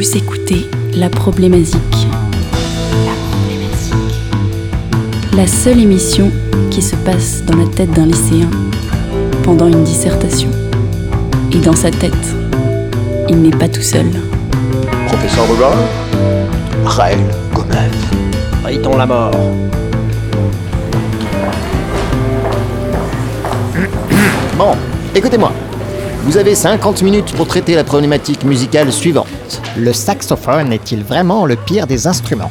[0.00, 1.76] Vous écoutez La Problématique.
[3.04, 3.94] La Problématique.
[5.36, 6.30] La seule émission
[6.70, 8.48] qui se passe dans la tête d'un lycéen
[9.42, 10.48] pendant une dissertation.
[11.52, 12.14] Et dans sa tête,
[13.28, 14.06] il n'est pas tout seul.
[15.06, 15.76] Professeur Bogart
[16.86, 17.20] Raël
[17.52, 17.90] Gomez.
[18.64, 19.32] Rayton la mort.
[24.56, 24.72] Bon,
[25.14, 25.52] écoutez-moi.
[26.22, 29.26] Vous avez 50 minutes pour traiter la problématique musicale suivante.
[29.76, 32.50] Le saxophone est-il vraiment le pire des instruments?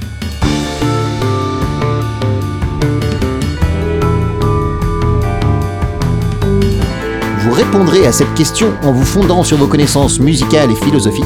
[7.40, 11.26] Vous répondrez à cette question en vous fondant sur vos connaissances musicales et philosophiques,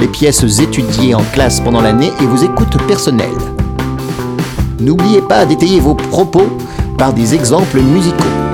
[0.00, 3.30] les pièces étudiées en classe pendant l'année et vos écoutes personnelles.
[4.80, 6.48] N'oubliez pas d'étayer vos propos
[6.98, 8.45] par des exemples musicaux.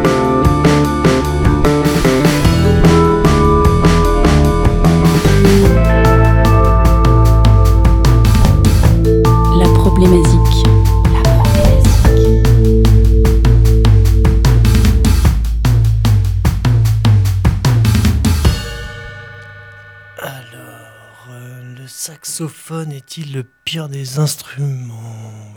[22.42, 25.54] Saxophone est-il le pire des instruments?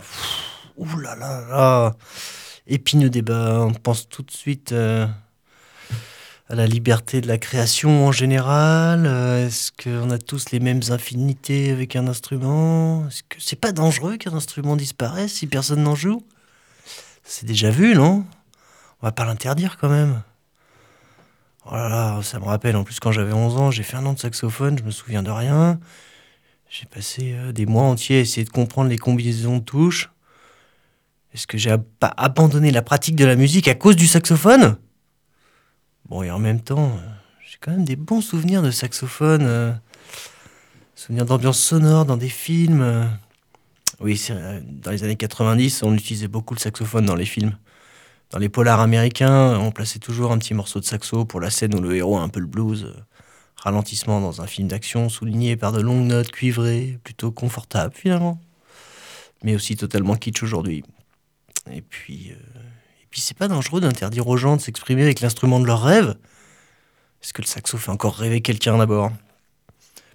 [0.76, 1.94] Ouh là là là
[2.68, 5.04] Épineux débat, on pense tout de suite euh,
[6.48, 9.04] à la liberté de la création en général.
[9.06, 13.04] euh, Est-ce qu'on a tous les mêmes infinités avec un instrument?
[13.08, 16.24] Est-ce que c'est pas dangereux qu'un instrument disparaisse si personne n'en joue?
[17.24, 18.24] C'est déjà vu, non?
[19.02, 20.22] On va pas l'interdire quand même.
[21.68, 24.06] Oh là là, ça me rappelle, en plus quand j'avais 11 ans, j'ai fait un
[24.06, 25.80] an de saxophone, je me souviens de rien.
[26.68, 30.10] J'ai passé euh, des mois entiers à essayer de comprendre les combinaisons de touches.
[31.32, 34.76] Est-ce que j'ai abandonné la pratique de la musique à cause du saxophone?
[36.08, 37.08] Bon, et en même temps, euh,
[37.48, 39.42] j'ai quand même des bons souvenirs de saxophone.
[39.42, 39.72] euh,
[40.94, 43.10] souvenirs d'ambiance sonore dans des films.
[44.00, 44.20] Oui,
[44.82, 47.56] dans les années 90, on utilisait beaucoup le saxophone dans les films.
[48.30, 51.74] Dans les polars américains, on plaçait toujours un petit morceau de saxo pour la scène
[51.74, 52.94] où le héros a un peu le blues.
[53.56, 58.40] Ralentissement dans un film d'action souligné par de longues notes cuivrées, plutôt confortables finalement.
[59.42, 60.84] Mais aussi totalement kitsch aujourd'hui.
[61.72, 65.60] Et puis, euh, et puis c'est pas dangereux d'interdire aux gens de s'exprimer avec l'instrument
[65.60, 66.16] de leur rêve?
[67.22, 69.10] Est-ce que le saxo fait encore rêver quelqu'un d'abord?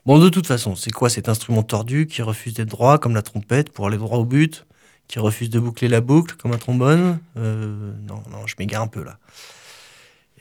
[0.06, 3.22] Bon, de toute façon, c'est quoi cet instrument tordu qui refuse d'être droit comme la
[3.22, 4.66] trompette pour aller droit au but
[5.08, 7.20] qui refuse de boucler la boucle comme un trombone?
[7.38, 9.20] Euh, non, non, je m'égare un peu là.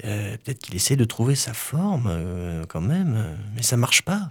[0.05, 4.03] Euh, Peut-être qu'il essaie de trouver sa forme euh, quand même, euh, mais ça marche
[4.03, 4.31] pas.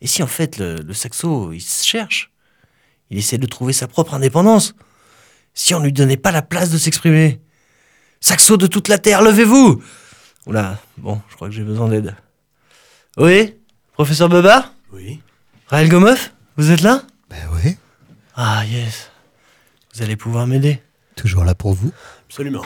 [0.00, 2.30] Et si en fait le, le saxo, il se cherche,
[3.10, 4.74] il essaie de trouver sa propre indépendance.
[5.54, 7.40] Si on lui donnait pas la place de s'exprimer.
[8.20, 9.82] Saxo de toute la terre, levez-vous
[10.46, 12.14] Oula, bon, je crois que j'ai besoin d'aide.
[13.16, 13.56] Oui
[13.92, 15.20] Professeur Baba Oui.
[15.66, 17.02] Raël Gomeuf Vous êtes là?
[17.28, 17.76] Ben oui,
[18.36, 19.10] Ah yes.
[19.94, 20.80] Vous allez pouvoir m'aider.
[21.16, 21.90] toujours là pour vous?
[22.28, 22.64] Absolument.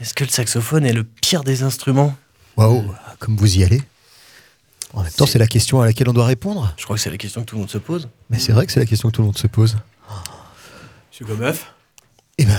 [0.00, 2.16] Est-ce que le saxophone est le pire des instruments?
[2.56, 2.84] Waouh,
[3.18, 3.82] comme vous y allez.
[4.92, 6.72] En même temps, c'est la question à laquelle on doit répondre.
[6.76, 8.08] Je crois que c'est la question que tout le monde se pose.
[8.30, 9.76] Mais c'est vrai que c'est la question que tout le monde se pose.
[11.10, 11.72] Monsieur Gomeuf
[12.38, 12.56] Et ben,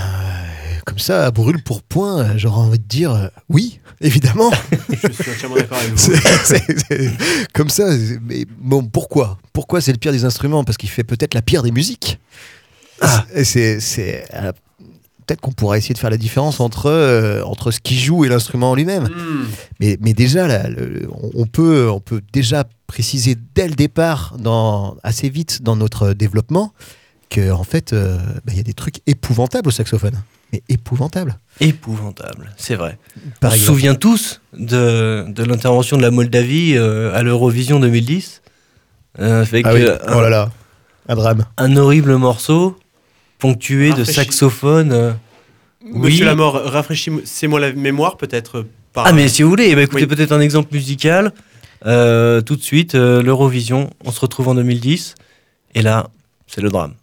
[0.86, 4.52] comme ça, à brûle pour point, j'aurais envie de dire euh, oui, évidemment.
[4.90, 5.98] Je suis entièrement d'accord avec vous.
[5.98, 7.86] C'est- c'est- c'est- comme ça,
[8.22, 9.38] mais bon, pourquoi?
[9.54, 10.64] Pourquoi c'est le pire des instruments?
[10.66, 12.20] Parce qu'il fait peut-être la pire des musiques.
[13.02, 13.26] Ah.
[13.34, 14.52] C'est- C'est, c'est, euh,
[15.26, 18.30] peut-être qu'on pourrait essayer de faire la différence entre euh, entre ce qui joue et
[18.30, 19.04] l'instrument en lui-même.
[19.06, 19.46] Hmm.
[19.80, 24.96] Mais, mais déjà, là, le- on, peut, on peut déjà préciser dès le départ, dans,
[25.04, 26.74] assez vite dans notre développement,
[27.30, 30.22] que en fait, euh, bah, il y a des trucs épouvantables au saxophone.
[30.54, 31.40] Mais épouvantables.
[31.60, 33.00] Épouvantable, c'est vrai.
[33.42, 38.42] Par On se souvient tous de, de l'intervention de la Moldavie euh, à l'Eurovision 2010.
[39.20, 39.86] euh, avec Ah oui.
[40.14, 40.52] Oh là là,
[41.10, 41.46] un drame.
[41.58, 42.78] un horrible morceau
[43.40, 44.14] ponctué de Rafraîchi.
[44.14, 44.92] saxophone.
[44.92, 45.12] euh.
[45.84, 46.26] Monsieur Oui.
[46.26, 49.06] Lamort, rafraîchissez-moi la mémoire peut-être euh, par...
[49.06, 50.08] Ah mais si vous voulez, eh ben, écoutez Oui.
[50.08, 51.32] peut-être un exemple musical.
[51.86, 55.14] Euh, tout de suite, euh, l'Eurovision, on se retrouve en 2010.
[55.76, 56.08] Et là,
[56.48, 56.94] c'est le drame.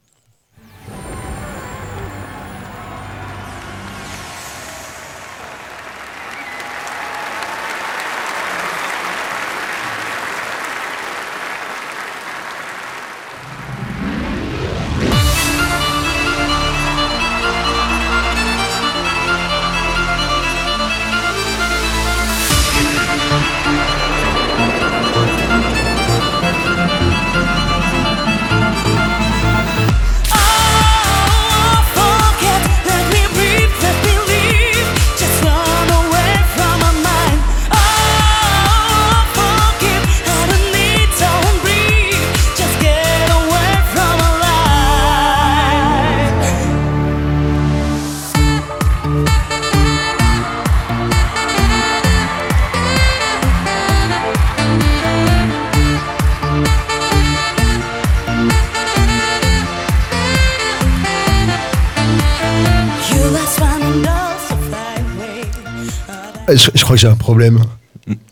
[66.56, 67.60] Je, je crois que j'ai un problème.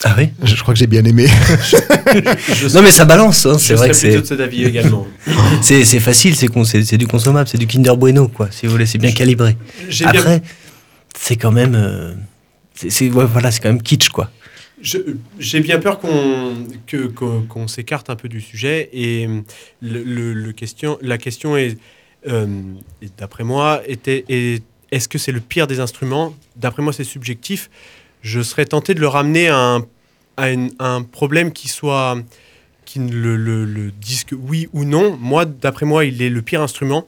[0.02, 1.26] Ah oui Je, je crois que j'ai bien aimé.
[2.74, 4.20] Non mais ça balance, hein, c'est vrai que c'est
[4.66, 5.06] également.
[6.00, 6.48] facile, c'est
[6.98, 9.56] du consommable, c'est du Kinder Bueno quoi, si vous voulez, c'est bien calibré.
[9.88, 10.42] Bien Après,
[11.16, 12.14] c'est quand même, euh,
[12.74, 14.30] c'est c'est- ouais, voilà, c'est quand même kitsch quoi.
[14.82, 19.28] J'ai bien peur qu'on s'écarte un peu du sujet et
[19.82, 21.76] le, le- le question, la question est,
[22.26, 22.46] euh,
[23.18, 26.34] d'après moi, était est- est-ce que c'est le pire des instruments?
[26.56, 27.70] D'après moi, c'est subjectif.
[28.22, 29.86] Je serais tenté de le ramener à un,
[30.36, 32.18] à une- à un problème qui soit
[32.84, 35.16] qui ne le, le, le dise que oui ou non.
[35.20, 37.06] Moi, d'après moi, il est le pire instrument.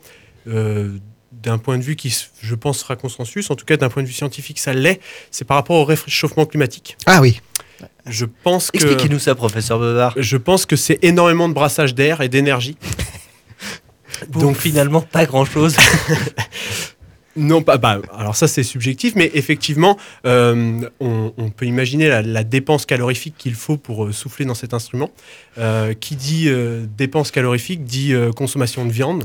[0.48, 0.90] euh,
[1.32, 4.06] d'un point de vue qui, je pense, sera consensus, en tout cas d'un point de
[4.06, 5.00] vue scientifique, ça l'est,
[5.32, 6.96] c'est par rapport au réchauffement climatique.
[7.04, 7.40] Ah oui.
[8.06, 10.14] Je pense que Expliquez-nous ça, professeur Bevard.
[10.16, 12.76] je pense que c'est énormément de brassage d'air et d'énergie.
[14.28, 15.76] Donc finalement, pas grand chose.
[17.37, 17.79] Non, pas.
[17.79, 19.96] Bah, alors ça c'est subjectif, mais effectivement,
[20.26, 24.55] euh, on, on peut imaginer la, la dépense calorifique qu'il faut pour euh, souffler dans
[24.55, 25.11] cet instrument.
[25.58, 29.25] Euh, qui dit euh, dépense calorifique dit consommation de viande.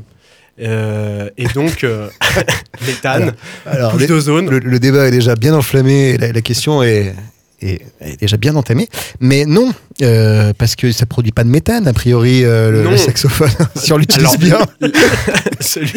[0.59, 2.09] Euh, et donc euh,
[2.87, 4.49] méthane, Alors, les- d'ozone.
[4.49, 7.13] le, le débat est déjà bien enflammé, la question est,
[7.61, 8.87] est- est déjà bien entamée.
[9.19, 13.49] Mais non, euh, parce que ça produit pas de méthane, a priori, euh, le, saxophone,
[13.75, 14.59] si on l'utilise bien.
[15.59, 15.91] Celui-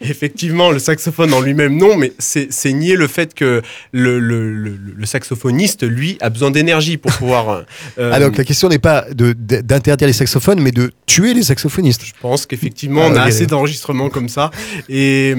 [0.00, 3.62] Effectivement, le saxophone en lui-même, non, mais c'est nier le fait que
[3.92, 7.48] le, le- le- le saxophoniste, lui, a besoin d'énergie pour pouvoir.
[7.98, 12.02] euh, Ah, donc la question n'est pas d'interdire les saxophones, mais de tuer les saxophonistes.
[12.04, 14.50] Je pense qu'effectivement, Ah, on a ok, assez d'enregistrements comme ça.
[14.88, 15.34] Et,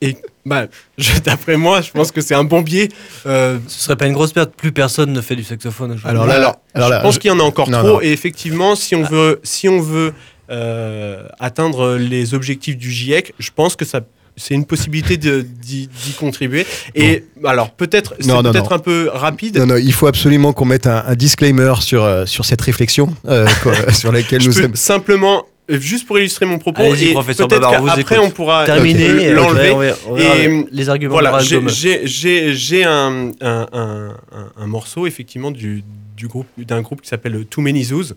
[0.00, 0.66] et bah,
[1.24, 2.88] d'après moi, je pense que c'est un bon biais.
[3.26, 6.10] Euh, Ce serait pas une grosse perte, plus personne ne fait du saxophone aujourd'hui.
[6.10, 7.88] Alors là, alors, alors là, je pense je- qu'il y en a encore Non, trop.
[7.88, 8.00] non.
[8.02, 10.12] Et effectivement, si on veut, si on veut
[10.50, 14.00] euh, atteindre les objectifs du GIEC, je pense que ça.
[14.36, 15.88] C'est une possibilité d'y
[16.18, 16.66] contribuer.
[16.96, 19.58] Et alors, peut-être, c'est peut-être un peu rapide.
[19.58, 23.14] Non, non, il faut absolument qu'on mette un, un disclaimer sur, euh, sur cette réflexion
[23.28, 24.74] euh, quoi, sur laquelle Je nous peux sommes.
[24.74, 28.26] simplement, juste pour illustrer mon propos, et professeur on vous qu'après écoute.
[28.26, 29.70] on pourra euh, et l'enlever.
[29.70, 31.68] on verra- on verra Et, les arguments Voilà, j'ai- Gomme.
[31.68, 35.82] j'ai j'ai- j'ai un, un, un- un- un morceau effectivement du,
[36.16, 38.12] du groupe d'un groupe qui s'appelle Too Many Zoos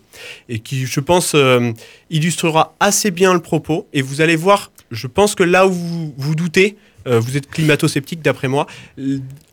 [0.48, 1.72] et qui, je pense, euh,
[2.10, 3.86] illustrera assez bien le propos.
[3.92, 7.48] Et vous allez voir, je pense que là où vous, vous doutez, euh, vous êtes
[7.50, 8.66] climato-sceptique d'après moi.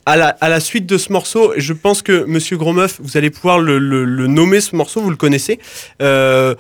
[0.06, 3.30] À la, à la suite de ce morceau, je pense que Monsieur Grosmeuf, vous allez
[3.32, 5.60] pouvoir le, le- le nommer ce morceau, vous le connaissez.
[6.02, 6.54] Euh,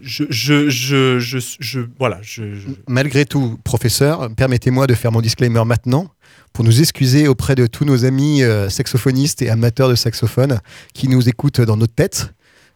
[0.00, 5.20] je, je, je, je, je- voilà, je, je- Malgré tout, professeur, permettez-moi de faire mon
[5.20, 6.08] disclaimer maintenant
[6.52, 10.60] pour nous excuser auprès de tous nos amis euh, saxophonistes et amateurs de saxophone
[10.92, 12.32] qui nous écoutent dans notre tête.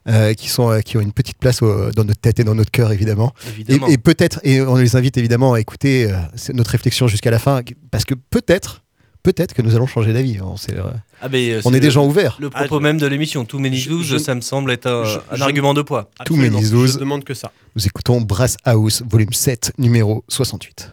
[0.08, 2.54] euh, qui, sont, euh, qui ont une petite place au- dans notre tête et dans
[2.54, 3.34] notre cœur, évidemment.
[3.44, 3.88] Et, Évidemment.
[3.88, 6.16] et peut-être, et on les invite évidemment à écouter euh,
[6.54, 7.60] notre réflexion jusqu'à la fin,
[7.90, 8.82] parce que peut-être,
[9.22, 10.40] peut-être que nous allons changer d'avis.
[10.40, 10.84] On, sait, euh,
[11.20, 12.36] Ah, mais, euh, on est des le- gens ouverts.
[12.40, 15.04] Le propos même de l'émission, Too Many Je- Zoos, je- ça me semble être un,
[15.04, 16.10] je- un je- argument de poids.
[16.24, 16.92] Tous mes absolument, nisos.
[16.94, 17.52] Je demande que ça.
[17.76, 20.92] Nous écoutons Brass House, volume 7, numéro 68.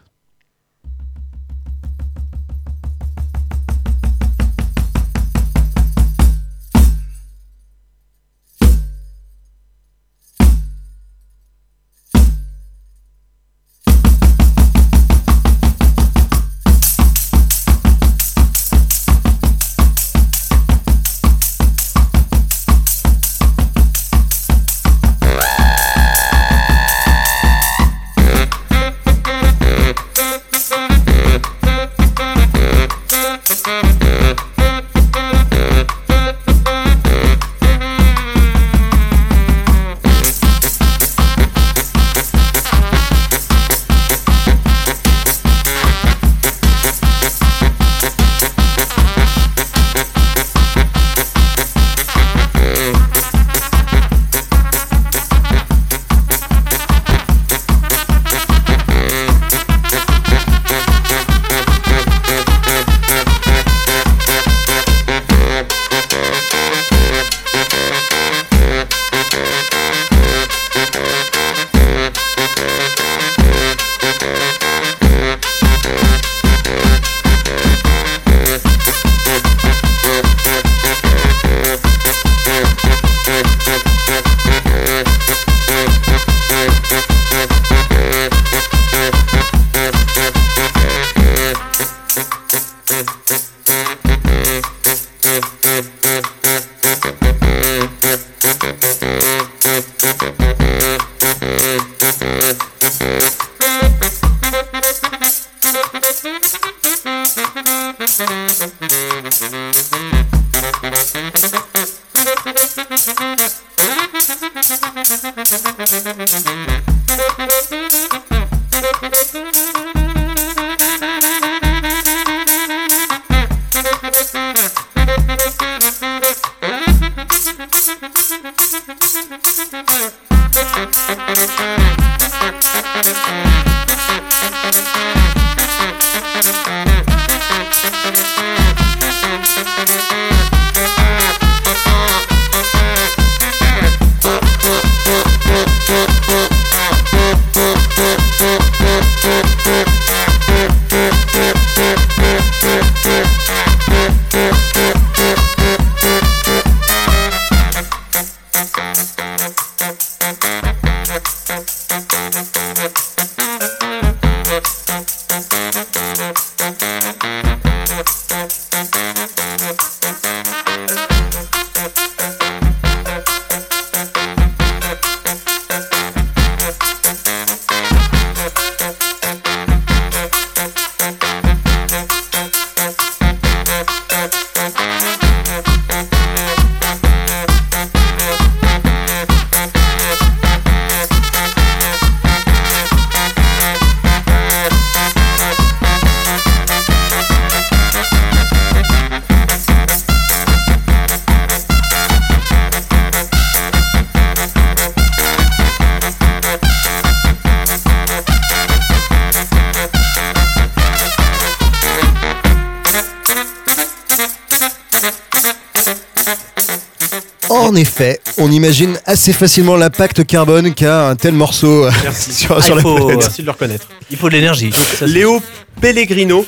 [218.66, 222.34] Imagine assez facilement l'impact carbone qu'a un tel morceau euh, Merci.
[222.42, 223.18] sur, Ah, sur la faut- planète.
[223.20, 223.88] Merci de le reconnaître.
[224.10, 224.72] Il faut de l'énergie.
[225.02, 225.42] Léo
[225.80, 226.46] Pellegrino,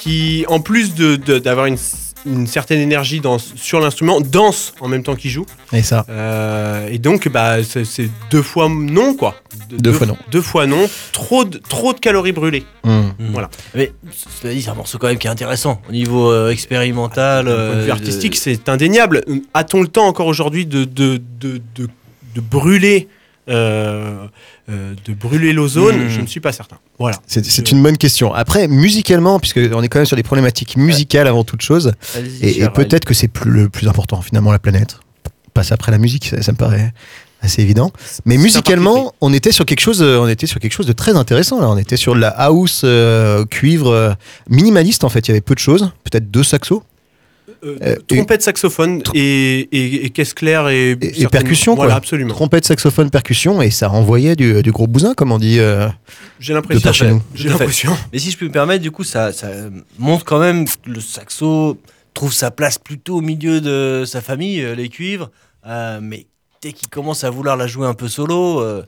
[0.00, 1.78] qui en plus de- de- d'avoir une,
[2.26, 5.46] une certaine énergie dans, sur l'instrument, danse en même temps qu'il joue.
[5.72, 9.34] Et ça, Euh, et donc, bah, c'est deux fois non, quoi.
[9.70, 10.16] Deux fois non.
[10.30, 10.88] Deux fois non.
[11.12, 12.64] Trop de, trop de calories brûlées.
[12.84, 13.12] hum.
[13.18, 13.26] Mm.
[13.32, 13.50] Voilà.
[13.74, 13.92] Mais
[14.40, 17.46] cela dit, c'est un morceau quand même qui est intéressant au niveau euh, expérimental.
[17.46, 19.24] D'un point de vue euh, artistique, c'est indéniable.
[19.54, 21.88] A-t-on le temps encore aujourd'hui de, de, de, de,
[22.34, 23.08] de brûler
[23.48, 24.26] euh,
[24.68, 26.08] euh, de brûler l'ozone Mm.
[26.08, 26.78] Je ne suis pas certain.
[26.98, 27.16] Voilà.
[27.26, 28.34] c'est c'est une bonne question.
[28.34, 31.92] Après, musicalement, puisque on est quand même sur des problématiques musicales avant toute chose,
[32.42, 35.00] et, peut-être que c'est plus, le plus important finalement la planète.
[35.54, 36.92] Passe après la musique, ça, ça me paraît
[37.40, 37.92] assez évident.
[38.24, 41.16] Mais musicalement, on était sur quelque chose, euh, on était sur quelque chose de très
[41.16, 41.68] intéressant là.
[41.68, 44.12] On était sur de la house euh, cuivre euh,
[44.48, 45.20] minimaliste en fait.
[45.20, 46.82] Il y avait peu de choses, peut-être deux saxos.
[47.64, 51.96] Euh, Euh, trompette, saxophone Tr- et, et, et caisse claire et, et percussion, Voilà, quoi.
[51.98, 52.32] absolument.
[52.34, 55.58] Trompette, saxophone, percussion, et ça renvoyait du, du gros bousin, comme on dit.
[55.58, 55.88] euh,
[56.40, 56.82] J'ai de l'impression.
[56.82, 57.22] par chez nous.
[57.34, 57.58] J'ai Tout à fait.
[57.64, 57.96] l'impression.
[58.12, 59.48] Mais si je peux me permettre, du coup, ça, ça
[59.98, 61.78] montre quand même que le saxo
[62.14, 65.30] trouve sa place plutôt au milieu de sa famille, euh, les cuivres.
[65.66, 66.26] Euh, mais
[66.62, 68.82] dès qu'il commence à vouloir la jouer un peu solo, euh,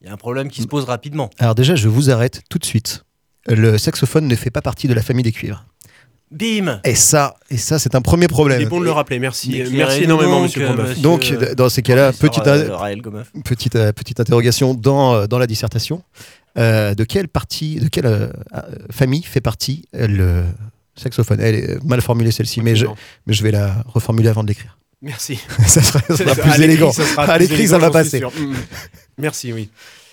[0.00, 1.30] il y a un problème qui se pose rapidement.
[1.38, 3.04] Alors déjà, je vous arrête tout de suite.
[3.46, 5.64] Le saxophone ne fait pas partie de la famille des cuivres.
[6.30, 8.68] Bim Et ça, et ça, c'est un premier Il est problème.
[8.68, 9.18] bon de le rappeler.
[9.18, 9.50] Merci.
[9.52, 10.88] Éclairez-nous Merci énormément, donc, monsieur euh, Grombeuf.
[10.90, 13.32] monsieur- Donc, euh, dans ces cas-là, petite, euh, Gomeuf.
[13.44, 16.02] petite, euh, petite interrogation dans, euh, dans la dissertation.
[16.58, 18.60] Euh, de quelle partie, de quelle euh, euh,
[18.90, 20.44] famille fait partie euh, le
[20.96, 21.40] saxophone?
[21.40, 22.94] Elle est mal formulée celle-ci, mais je, Non.
[23.26, 24.76] mais je vais la reformuler avant de l'écrire.
[25.02, 25.36] Merci.
[25.66, 26.92] ça sera, ça sera À plus élégant.
[26.92, 28.18] ça sera À l'écrit, ça va passer.
[28.18, 28.30] sûr.
[28.38, 28.54] Mm.
[29.18, 29.70] Merci, oui.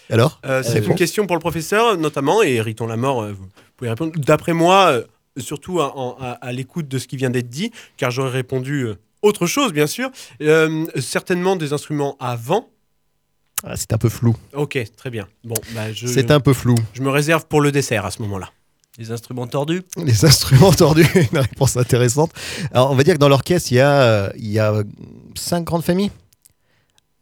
[0.09, 0.93] Alors Euh, c'est C'est une bon.
[0.95, 4.13] question pour le professeur, notamment, et Riton Lamort, euh, vous pouvez répondre.
[4.15, 5.03] D'après moi, euh,
[5.39, 8.95] surtout à, à- à l'écoute de ce qui vient d'être dit, car j'aurais répondu euh,
[9.21, 10.09] autre chose, bien sûr,
[10.41, 12.69] euh, certainement des instruments avant.
[13.63, 14.35] Ah, C'est un peu flou.
[14.53, 15.27] Ok, très bien.
[15.43, 16.75] Bon, bah, je, C'est un peu flou.
[16.93, 18.51] je me réserve pour le dessert à ce moment-là.
[18.99, 19.83] Les instruments tordus?
[19.97, 22.31] Les instruments tordus, une réponse intéressante.
[22.71, 24.83] Alors, on va dire que dans l'orchestre, il y a, euh, il y a
[25.35, 26.11] cinq grandes familles.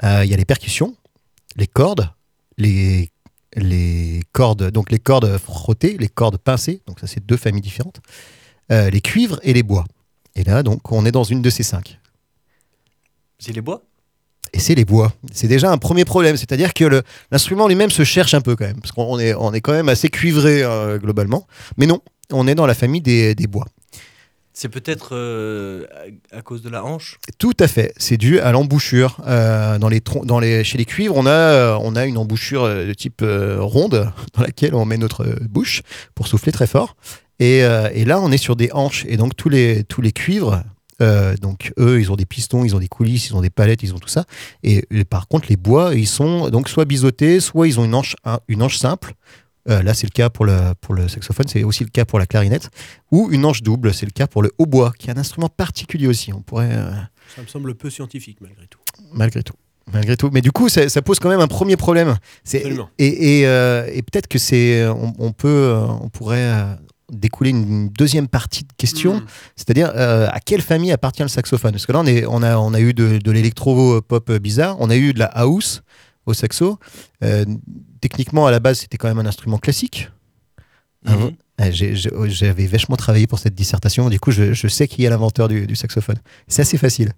[0.04, 0.96] Euh, il y a les percussions,
[1.56, 2.10] les cordes,
[2.58, 3.10] les,
[3.56, 8.02] les cordes, donc les cordes frottées, les cordes pincées, donc ça c'est deux familles différentes,
[8.72, 9.86] euh, les cuivres et les bois.
[10.36, 11.98] Et là, donc, on est dans une de ces cinq.
[13.40, 13.84] C'est les bois?
[14.54, 15.14] Et c'est les bois.
[15.34, 16.38] C'est déjà un premier problème.
[16.38, 18.80] C'est-à-dire que l'instrument lui-même se cherche un peu quand même.
[18.80, 21.48] Parce qu'on est, on est quand même assez cuivré euh, globalement.
[21.78, 23.66] Mais non, on est dans la famille des, des bois.
[24.58, 25.86] C'est peut-être euh,
[26.32, 27.94] à, cause de la hanche Tout à fait.
[27.98, 29.20] C'est dû à l'embouchure.
[29.28, 29.78] Euh,
[30.64, 34.98] chez les cuivres, on a, euh, une embouchure de type ronde dans laquelle on met
[34.98, 35.82] notre bouche
[36.16, 36.96] pour souffler très fort.
[37.40, 37.64] Et,
[38.06, 39.04] là, on est sur des hanches.
[39.10, 39.84] Et donc, tous les,
[40.16, 40.64] cuivres,
[41.42, 43.94] donc eux, ils ont des pistons, ils ont des coulisses, ils ont des palettes, ils
[43.94, 44.24] ont tout ça.
[44.64, 48.16] Et, par contre, les bois, ils sont donc soit biseautés, soit ils ont une hanche,
[48.24, 49.16] un- une hanche simple.
[49.70, 52.20] Euh, là, c'est le cas pour le, pour le saxophone, c'est aussi le cas pour
[52.20, 52.70] la clarinette.
[53.12, 56.08] Ou une hanche double, c'est le cas pour le hautbois, qui est un instrument particulier
[56.08, 56.32] aussi.
[56.34, 56.70] On pourrait.
[56.72, 56.92] euh,
[57.36, 58.80] Ça me semble peu scientifique, malgré tout.
[59.14, 59.56] malgré tout.
[59.92, 60.30] malgré tout.
[60.32, 62.16] Mais du coup, ça, ça pose quand même un premier problème.
[62.46, 62.90] Absolument.
[63.00, 66.78] Et, et, euh, et peut-être que c'est, on, on peut, on pourrait
[67.12, 69.26] découler une deuxième partie de question, Mm.
[69.56, 71.72] c'est-à-dire euh, à quelle famille appartient le saxophone?
[71.72, 74.90] Parce que là, on, est, on, a, on a eu de, de l'électro-pop bizarre, on
[74.90, 75.82] a eu de la house
[76.26, 76.80] au saxo.
[77.24, 77.46] Euh,
[78.02, 80.10] techniquement, à la base, c'était quand même un instrument classique.
[81.06, 81.32] Ah, Mhm.
[81.58, 85.06] Ah, j'ai- j'ai- J'avais vachement travaillé pour cette dissertation, du coup, je, je sais qui
[85.06, 86.18] est l'inventeur du, du saxophone.
[86.48, 87.12] C'est assez facile.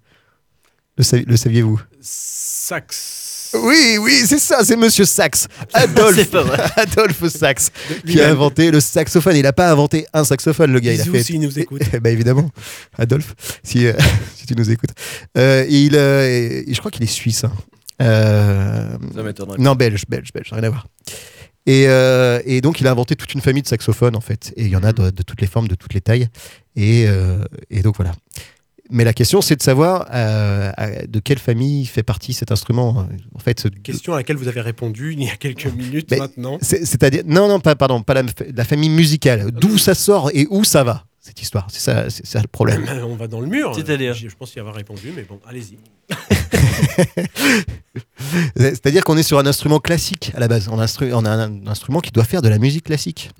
[0.97, 1.81] Le, savi- le saviez-vous?
[2.01, 3.51] Sax.
[3.63, 5.47] Oui, oui, c'est ça, c'est Monsieur Sax.
[5.73, 6.35] Adolphe.
[6.75, 7.71] Adolphe Sax,
[8.05, 9.35] qui a inventé le saxophone.
[9.37, 10.93] Il n'a pas inventé un saxophone, le gars.
[10.93, 11.23] Il a fait.
[11.23, 11.81] s'il nous écoute.
[12.01, 12.51] bah évidemment,
[12.97, 13.33] Adolphe,
[13.63, 13.93] si, euh,
[14.35, 14.89] si tu nous écoutes.
[15.37, 17.43] Euh, il, euh, et je crois qu'il est suisse.
[17.45, 17.53] hein.
[18.01, 19.57] Euh, Ça m'étonnerait.
[19.59, 20.87] non, belge, belge, belge, rien à voir.
[21.65, 24.53] Et, euh, et donc, il a inventé toute une famille de saxophones, en fait.
[24.55, 26.27] Et il y en a de, de toutes les formes, de toutes les tailles.
[26.75, 28.13] Et, euh, et donc, voilà.
[28.89, 30.71] Mais la question, c'est de savoir euh,
[31.09, 33.05] de quelle famille fait partie cet instrument.
[33.35, 36.57] En fait, Question à laquelle vous avez répondu il y a quelques minutes maintenant.
[36.61, 38.23] c'est- c'est-à-dire, non, non, pas, pardon, pas la,
[38.55, 39.51] la famille musicale.
[39.51, 41.67] D'où ça sort et où ça va, cette histoire.
[41.69, 42.85] C'est ça, c'est ça le problème.
[43.05, 43.73] On va dans le mur.
[43.75, 45.77] C'est-à-dire Je je pense y avoir répondu, mais bon, allez-y.
[48.55, 50.67] C'est-à-dire qu'on est sur un instrument classique à la base.
[50.69, 53.31] On a, instru- on a un instrument qui doit faire de la musique classique.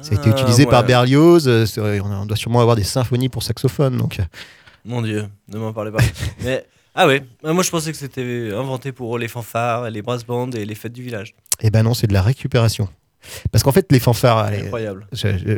[0.00, 0.84] Ça a été Ah, utilisé par.
[0.84, 1.46] Berlioz.
[1.48, 3.96] euh, on, a- on doit sûrement avoir des symphonies pour saxophone.
[3.96, 4.24] Donc, euh,
[4.84, 6.02] Mon Dieu, ne m'en parlez pas.
[6.44, 10.24] Mais ah ouais, Ah, moi je pensais que c'était inventé pour les fanfares, les brass
[10.24, 11.34] bands et les fêtes du village.
[11.60, 12.88] eh ben non, c'est de la récupération.
[13.50, 14.50] Parce qu'en fait, les fanfares.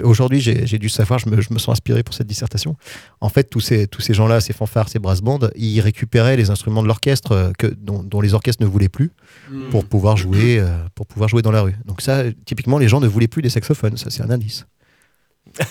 [0.02, 2.76] Aujourd'hui, j'ai dû savoir, je me, je me sens inspiré pour cette dissertation.
[3.20, 6.50] En fait, tous ces, tous ces gens-là, ces fanfares, ces brass bands, ils récupéraient les
[6.50, 9.10] instruments de l'orchestre euh, dont, dont les orchestres ne voulaient plus
[9.50, 9.68] Mm.
[9.70, 11.74] pour pouvoir jouer, euh, pour pouvoir jouer dans la rue.
[11.84, 13.96] Donc ça, typiquement, les gens ne voulaient plus des saxophones.
[13.96, 14.66] Ça, c'est un indice.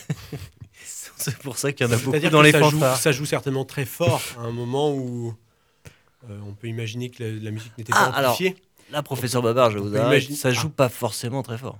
[1.15, 2.97] C'est pour ça qu'il y en a beaucoup dans que les ça joue, fanfares.
[2.97, 5.34] ça joue certainement très fort à un moment où
[6.29, 8.56] euh, on peut imaginer que la, la musique n'était Ah, pas alors, amplifiée.
[8.93, 10.75] Là, professeur Babar, je vous arrête, ça joue Ah.
[10.77, 11.77] pas forcément très fort.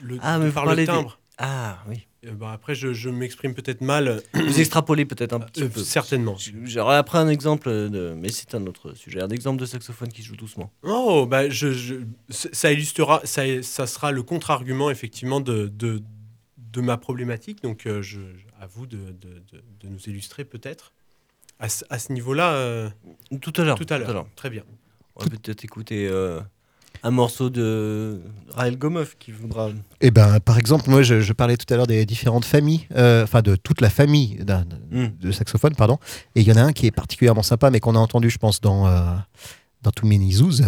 [0.00, 1.18] Le, Ah, mais par le des- timbre.
[1.38, 2.06] Ah oui.
[2.26, 4.22] Euh, bah, après, je, je m'exprime peut-être mal.
[4.32, 5.80] Vous extrapolez peut-être un petit Euh, peu.
[5.84, 6.36] certainement.
[6.64, 10.22] J'aurais après un exemple de, mais c'est un autre sujet, un exemple de saxophone qui
[10.22, 10.72] joue doucement.
[10.82, 16.00] Oh, bah, je, ça illustrera, ça, ça sera le contre-argument effectivement de, de,
[16.56, 17.62] de ma problématique.
[17.62, 18.20] Donc, euh, je,
[18.60, 20.92] à vous de, de, nous illustrer peut-être.
[21.60, 22.88] À, ce- à ce niveau-là, euh,
[23.40, 23.78] Tout à l'heure.
[23.78, 24.26] tout à l'heure.
[24.36, 24.62] Très bien.
[25.18, 26.40] On va peut-être écouter euh,
[27.02, 29.70] un morceau de Raël Gomeuf qui voudra.
[30.00, 33.24] Eh ben, par exemple, moi, je, je parlais tout à l'heure des différentes familles, euh,
[33.24, 35.08] enfin de toute la famille d'un- Mm.
[35.20, 35.98] de saxophone, pardon.
[36.34, 38.38] Et il y en a un qui est particulièrement sympa, mais qu'on a entendu, je
[38.38, 39.00] pense, dans euh,
[39.82, 40.62] dans Too Many Zoos.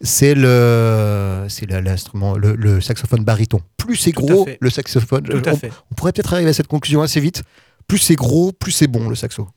[0.00, 3.60] C'est le c'est l'instrument, le, le saxophone baryton.
[3.76, 5.22] Plus c'est Tout à gros, le saxophone.
[5.24, 5.70] Tout à on, fait.
[5.90, 7.42] on pourrait peut-être arriver à cette conclusion assez vite.
[7.86, 9.48] Plus c'est gros, plus c'est bon le saxo.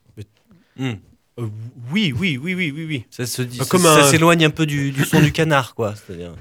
[0.78, 0.92] Hmm.
[1.38, 1.46] Euh,
[1.92, 3.04] oui, oui, oui, oui, oui, oui.
[3.10, 5.94] Ça se dit, ça- comme ça s'éloigne un peu du, du son du canard, quoi.
[5.94, 6.32] C'est-à-dire.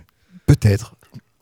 [0.45, 0.95] Peut-être.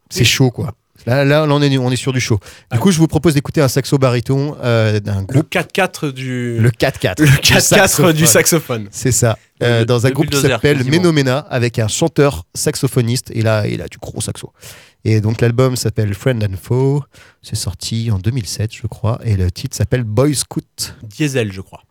[0.09, 0.25] C'est Oui.
[0.25, 0.73] chaud, quoi.
[1.05, 2.37] Là, là, on est on est sur du chaud.
[2.37, 2.77] Du Ah.
[2.77, 6.69] coup, je vous propose d'écouter un saxo baryton euh, d'un Le groupe, 4-4 du, le
[6.71, 7.19] 4-4.
[7.21, 8.13] le 4-4 saxophone.
[8.15, 8.87] du saxophone.
[8.91, 9.37] C'est ça.
[9.59, 10.83] Le- Euh, le- dans un le groupe qui s'appelle.
[10.85, 14.53] Menomena avec un chanteur saxophoniste et là il a du gros saxo.
[15.03, 17.01] Et donc l'album s'appelle Friend and Foe.
[17.41, 20.95] C'est sorti en 2007 je crois et le titre s'appelle Boy Scout.
[21.03, 21.81] Diesel, je crois.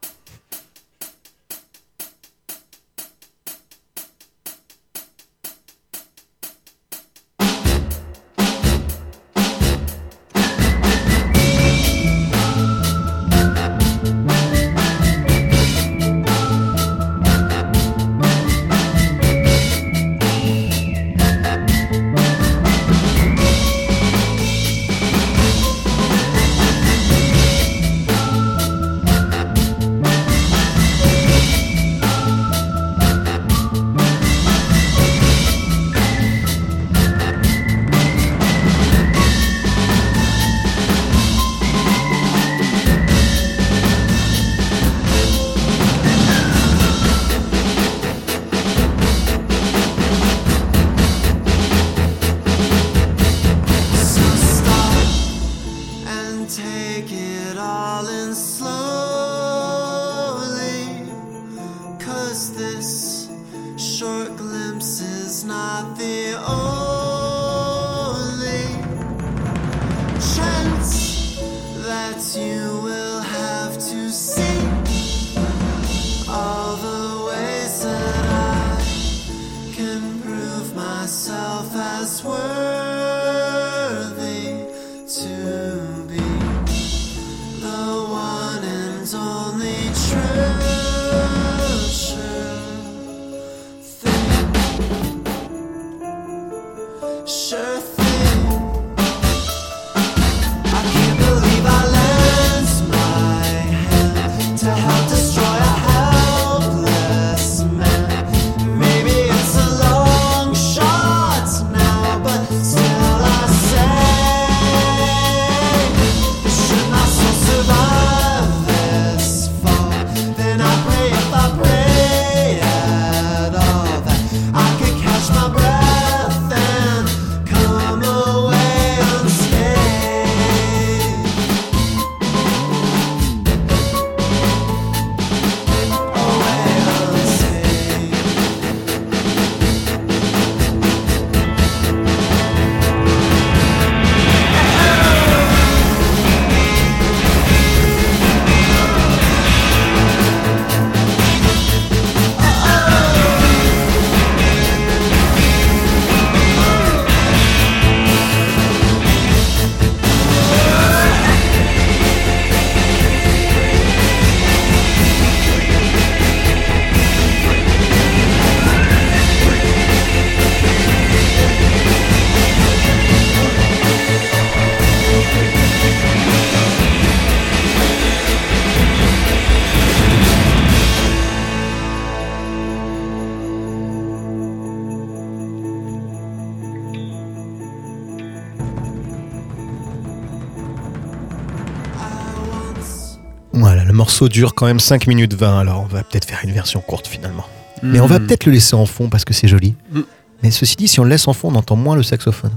[194.13, 197.07] Morceau dure quand même 5 minutes 20, alors on va peut-être faire une version courte
[197.07, 197.47] finalement.
[197.83, 198.27] Mais on va Hmm.
[198.27, 199.75] peut-être le laisser en fond parce que c'est joli.
[199.91, 200.01] Mm.
[200.43, 202.53] Mais ceci dit, si on le laisse en fond, on entend moins le saxophone.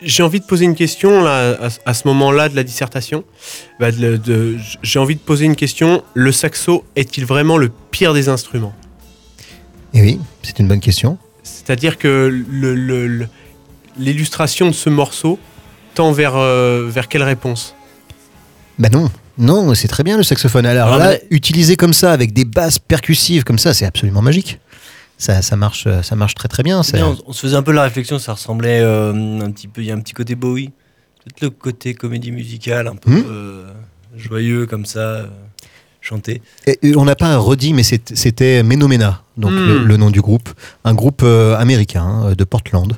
[0.00, 3.22] J'ai envie de poser une question là, à, à ce moment-là de la dissertation.
[3.80, 6.02] Bah, de- de- J'ai envie de poser une question.
[6.14, 8.72] Le saxo est-il vraiment le pire des instruments?
[9.92, 11.18] Et oui, c'est une bonne question.
[11.42, 12.08] C'est-à-dire que
[12.50, 13.28] le- le- le-
[13.98, 15.38] l'illustration de ce morceau
[15.94, 17.74] tend vers, euh, vers quelle réponse?
[18.78, 20.66] Bah non, non, c'est très bien le saxophone.
[20.66, 24.58] Alors là, mais- utilisé comme ça, avec des basses percussives comme ça, c'est absolument magique.
[25.18, 26.80] Ça, ça, marche, euh, ça marche très très bien.
[26.80, 29.86] on, on se faisait un peu la réflexion, ça ressemblait euh, un petit peu, il
[29.88, 30.68] y a un petit côté Bowie,
[31.24, 33.24] peut-être le côté comédie musicale, un peu Hmm.
[33.28, 33.64] euh,
[34.16, 35.26] joyeux comme ça, euh,
[36.00, 36.40] chanté.
[36.66, 39.66] Et, et on n'a pas redit, mais c'était Menomena, donc Hmm.
[39.66, 40.48] le, le nom du groupe.
[40.84, 42.94] Un groupe américain de Portland.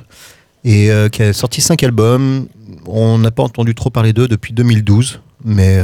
[0.65, 2.47] Et qui a sorti cinq albums.
[2.87, 5.19] On n'a pas entendu trop parler d'eux depuis 2012.
[5.43, 5.81] Mais,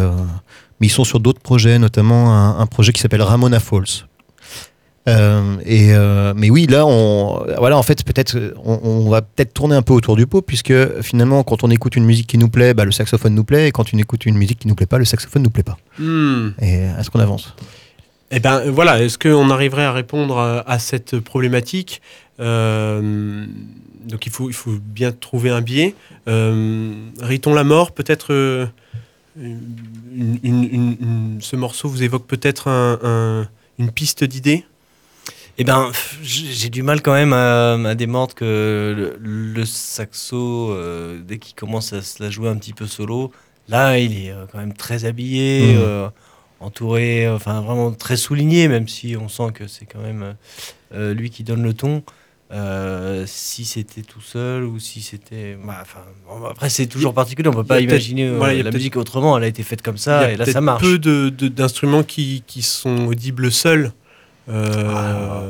[0.80, 4.06] mais ils sont sur d'autres projets, notamment un, un projet qui s'appelle Ramona Falls.
[5.08, 9.22] Euh, et euh, mais oui, là, on, voilà, en fait, peut-être, euh, on, on va
[9.22, 12.38] peut-être tourner un peu autour du pot, puisque finalement, quand on écoute une musique qui
[12.38, 14.76] nous plaît, bah, le saxophone nous plaît, et quand on écoute une musique qui nous
[14.76, 15.78] plaît pas, le saxophone nous plaît pas.
[15.98, 16.50] Hmm.
[16.62, 17.56] Et est-ce qu'on avance?
[18.32, 22.02] Eh ben voilà, est-ce qu'on arriverait à répondre à, à cette problématique?
[22.39, 23.46] Euh,
[24.06, 25.96] Donc il faut, il faut bien trouver un biais.
[26.28, 28.70] Euh, Riton la mort, peut-être.
[29.41, 34.65] Une- une- une- une- ce morceau vous évoque peut-être un- un- une piste d'idée
[35.58, 35.91] Eh ben,
[36.23, 41.54] j'ai du mal quand même à, à démordre que le, le saxo, euh, dès qu'il
[41.56, 43.32] commence à se la jouer un petit peu solo,
[43.67, 45.82] là, il est euh, quand même très habillé, Mhm.
[45.82, 46.10] euh,
[46.62, 50.36] entouré, enfin vraiment très souligné, même si on sent que c'est quand même
[50.93, 52.04] euh, lui qui donne le ton.
[52.52, 55.56] Euh, si c'était tout seul ou si c'était.
[55.64, 58.98] bah, enfin, bon, après, c'est toujours particulier, on peut pas imaginer euh, voilà, la musique
[58.98, 60.82] autrement, elle a été faite comme Il y ça, a et là ça marche.
[60.82, 63.92] peu de- de- d'instruments qui, qui sont audibles seuls.
[64.50, 65.42] Euh, Ah,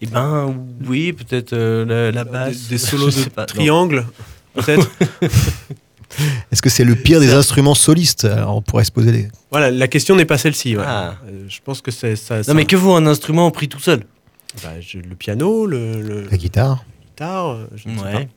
[0.00, 0.54] Eh ben
[0.86, 2.68] oui, peut-être euh, la, la des- basse.
[2.68, 4.06] des, solos de pas, triangle,
[4.54, 4.88] peut-être.
[6.52, 8.24] Est-ce que c'est le pire des instruments solistes?
[8.24, 9.28] Alors, On pourrait se poser les.
[9.50, 10.76] voilà, la question n'est pas celle-ci.
[10.76, 10.84] ouais.
[10.86, 11.16] Ah.
[11.48, 12.42] Je pense que c'est ça.
[12.44, 14.04] ça- Non mais que vaut un instrument pris tout seul?
[14.62, 16.84] Bah, le piano, le, le- La guitare.
[17.06, 18.12] guitare, euh, je ne sais pas.
[18.18, 18.28] Ouais.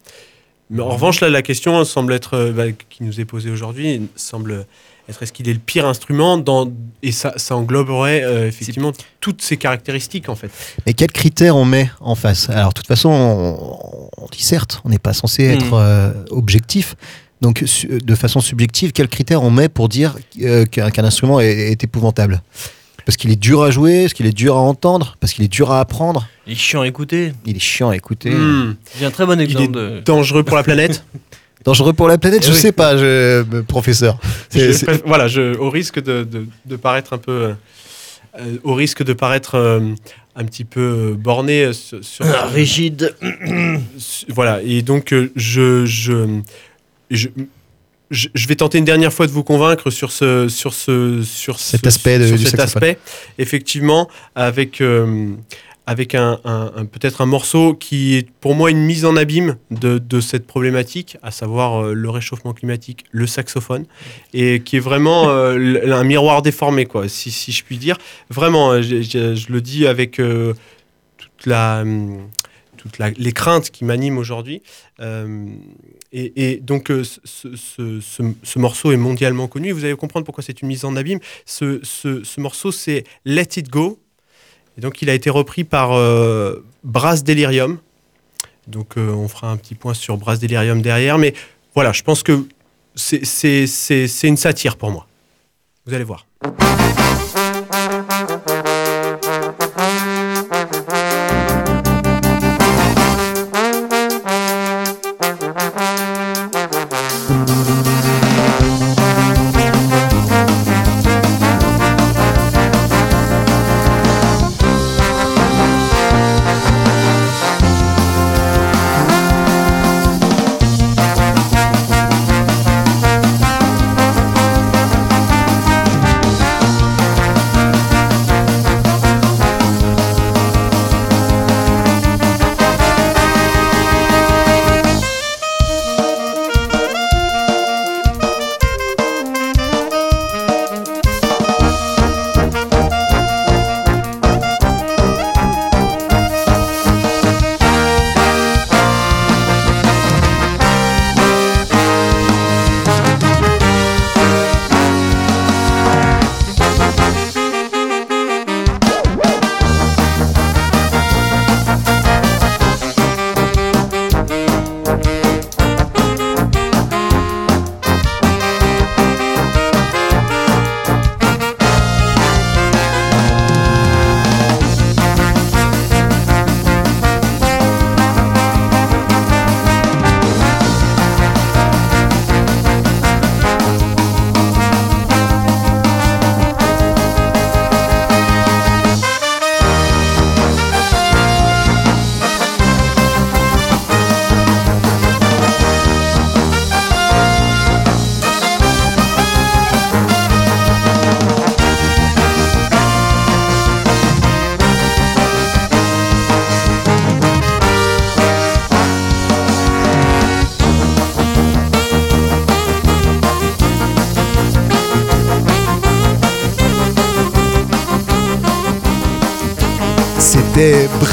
[0.71, 4.07] Mais en revanche, là, la question semble être, euh, bah, qui nous est posée aujourd'hui,
[4.15, 4.65] semble
[5.09, 9.41] être est-ce qu'il est le pire instrument dans, Et ça, ça engloberait euh, effectivement toutes
[9.41, 10.51] ces caractéristiques, en fait.
[10.85, 12.49] Mais quels critères on met en face?
[12.51, 15.51] Alors, de toute façon, on, on dit certes, on n'est pas censé Hmm.
[15.59, 16.95] être euh, objectif.
[17.41, 21.71] Donc, su- de façon subjective, quels critères on met pour dire euh, qu'un instrument est,
[21.71, 22.43] est épouvantable?
[23.09, 25.47] Parce qu'il est dur à jouer, parce qu'il est dur à entendre, parce qu'il est
[25.47, 27.33] dur à apprendre, Il est chiant à écouter.
[27.43, 28.29] il est chiant à écouter.
[28.29, 28.75] Hmm.
[28.99, 29.99] J'ai un très bon Il exemple est de...
[30.05, 31.03] dangereux pour la planète.
[31.65, 32.57] Dangereux pour la planète, Eh je oui.
[32.59, 34.19] sais pas, je, euh, professeur.
[34.49, 37.55] C'est- Je c'est- voilà, je, au risque de, de, de paraître un peu,
[38.39, 39.79] euh, au risque de paraître euh,
[40.35, 43.15] un petit peu borné euh, sur, sur- Ah, rigide.
[44.27, 46.37] Voilà, et donc je, je,
[48.11, 51.81] je, vais tenter une dernière fois de vous convaincre sur ce, sur ce, sur Cet
[51.83, 52.97] ce- aspect de- sur du cet aspect.
[53.37, 55.31] Effectivement, avec, euh,
[55.85, 59.55] avec un, un- un- peut-être un morceau qui est pour moi une mise en abîme
[59.71, 63.85] de, de cette problématique, à savoir euh, le réchauffement climatique, le saxophone,
[64.33, 67.97] et qui est vraiment euh, un miroir déformé, quoi, si, si je puis dire.
[68.29, 70.53] Vraiment, je, je- je le dis avec euh,
[71.17, 71.83] toute la.
[72.79, 74.61] Toutes les craintes qui m'animent aujourd'hui.
[74.99, 75.45] Euh,
[76.11, 77.19] et, donc, euh, ce,
[77.55, 79.71] ce- ce- ce morceau est mondialement connu.
[79.71, 81.19] Vous allez comprendre pourquoi c'est une mise en abîme.
[81.45, 83.99] Ce, ce- ce morceau, c'est Let It Go.
[84.77, 87.77] Et donc, il a été repris par euh, Brass Delirium.
[88.67, 91.17] Donc, on fera un petit point sur Brass Delirium derrière.
[91.17, 91.33] Mais
[91.75, 92.45] voilà, je pense que
[92.95, 93.65] c'est
[94.23, 95.07] une satire pour moi.
[95.85, 96.25] Vous allez voir.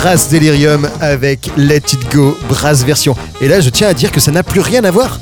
[0.07, 3.17] Brass Delirium avec Let It Go Brass version.
[3.41, 5.19] Et là, je tiens à dire que ça n'a plus rien à voir.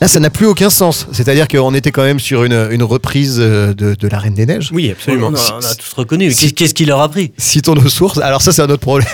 [0.00, 1.06] Là, ça n'a plus aucun sens.
[1.12, 4.46] C'est-à-dire qu'on était quand même sur une, une reprise euh, de, de La Reine des
[4.46, 4.70] Neiges.
[4.72, 5.28] Oui, absolument.
[5.28, 6.32] On a, on a tous reconnu.
[6.32, 7.32] Si- Qu'est-ce qu'il leur a pris?
[7.36, 8.18] Citons nos sources.
[8.18, 9.06] Alors ça, c'est un autre problème.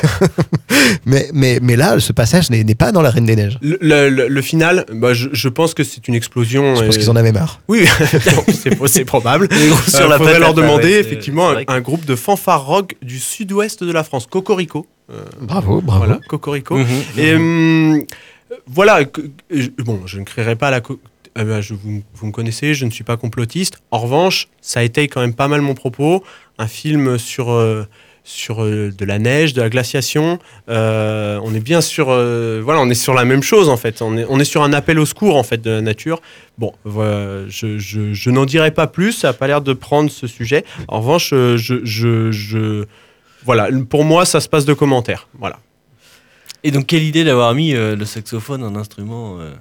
[1.04, 3.58] mais, mais, mais là, ce passage n'est pas dans La Reine des Neiges.
[3.62, 6.76] Le, le- le- le final, bah, je, je pense que c'est une explosion.
[6.76, 7.60] Je pense et- qu'ils en avaient marre.
[7.68, 7.84] Oui,
[8.86, 9.48] c'est probable.
[9.88, 13.92] Sur Euh, faudrait leur demander ouais, effectivement un groupe de fanfare rock du sud-ouest de
[13.92, 14.86] la France, Cocorico.
[15.10, 16.04] Euh, Bravo, bravo.
[16.04, 16.76] Voilà, Cocorico.
[16.76, 16.86] Mhm.
[17.18, 18.02] Et hum,
[18.66, 19.00] voilà,
[19.50, 20.80] je- bon, je ne créerai pas la.
[20.80, 23.78] bah, je, vous, vous me connaissez, je ne suis pas complotiste.
[23.90, 26.24] En revanche, ça étaye quand même pas mal mon propos.
[26.58, 27.86] Un film sur, euh,
[28.24, 30.38] sur euh, de la neige, de la glaciation.
[30.68, 34.00] Euh, on est bien sur, voilà, on est sur la même chose en fait.
[34.02, 36.20] On est, on est sur un appel au secours en fait de la nature.
[36.58, 39.12] Bon, voilà, je, je, je n'en dirai pas plus.
[39.12, 40.64] Ça n'a pas l'air de prendre ce sujet.
[40.88, 42.84] En revanche, je, je-
[43.44, 45.28] voilà, pour moi, ça se passe de commentaires.
[45.38, 45.58] Voilà.
[46.64, 49.52] Et donc, quelle idée d'avoir mis euh, le saxophone en instrument euh,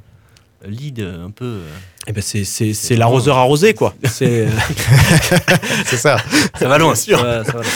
[0.67, 1.45] lead euh, un peu.
[1.45, 1.69] euh,
[2.07, 3.93] Eh ben c'est c'est c'est l'arroseur arrosé quoi.
[4.05, 4.47] C'est
[5.85, 6.17] C'est ça.
[6.59, 7.19] Ça va loin, Bien sûr.
[7.19, 7.69] ça va- ça va loin.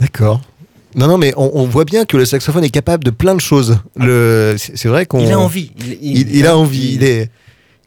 [0.00, 0.40] D'accord.
[0.94, 3.40] Non, non, mais on, on voit bien que le saxophone est capable de plein de
[3.40, 3.78] choses.
[3.96, 5.20] Le, c'est vrai qu'on.
[5.20, 5.70] Il a envie.
[5.78, 6.94] Il, Il, il a envie.
[6.94, 7.30] Il est,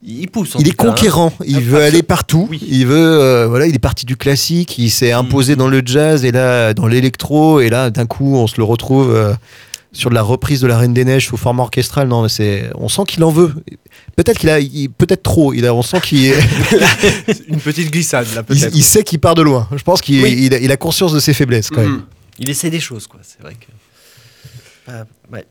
[0.04, 0.56] il pousse.
[0.60, 0.74] il est hein.
[0.78, 1.34] conquérant.
[1.46, 2.48] Il Ah, veut aller partout.
[2.52, 2.60] Oui.
[2.68, 4.78] Il veut, euh, voilà, il est parti du classique.
[4.78, 7.60] Il s'est imposé dans le jazz et là dans l'électro.
[7.62, 9.34] Et là, d'un coup, on se le retrouve euh,
[9.92, 12.08] sur de la reprise de La Reine des Neiges sous forme orchestrale.
[12.08, 13.54] Non, c'est, on sent qu'il en veut.
[14.16, 15.54] Peut-être qu'il a, il- peut-être trop.
[15.54, 16.32] Il a, on sent qu'il,
[17.48, 18.76] une petite glissade là il, peut-être.
[18.76, 19.68] il sait qu'il part de loin.
[19.76, 20.36] Je pense qu'il, Oui.
[20.46, 21.92] il a, il a conscience de ses faiblesses quand même.
[21.92, 22.06] Mhm.
[22.40, 23.20] Il essaie des choses, quoi.
[23.24, 23.66] C'est vrai que.
[24.88, 25.46] Ah, ouais.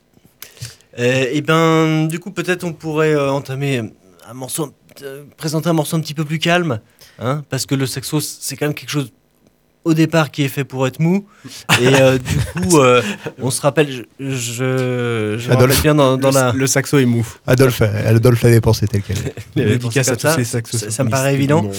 [1.35, 3.81] et ben, du coup, peut-être on pourrait euh, entamer
[4.27, 4.73] un morceau,
[5.03, 6.79] euh, présenter un morceau un petit peu plus calme,
[7.19, 9.11] hein, parce que le saxo, c'est quand même quelque chose
[9.85, 11.25] au départ qui est fait pour être mou.
[11.81, 13.01] Et euh, du coup, euh,
[13.39, 15.75] on se rappelle, je, je, je me Adolphe.
[15.77, 16.51] rappelle bien dans, dans le, la.
[16.53, 17.25] le saxo est mou.
[17.47, 19.17] Adolphe, Adolphe l'avait pensé tel quel.
[19.55, 21.69] les Dédicace à tous ça, ces ça, saxophonistes ça me paraît évident.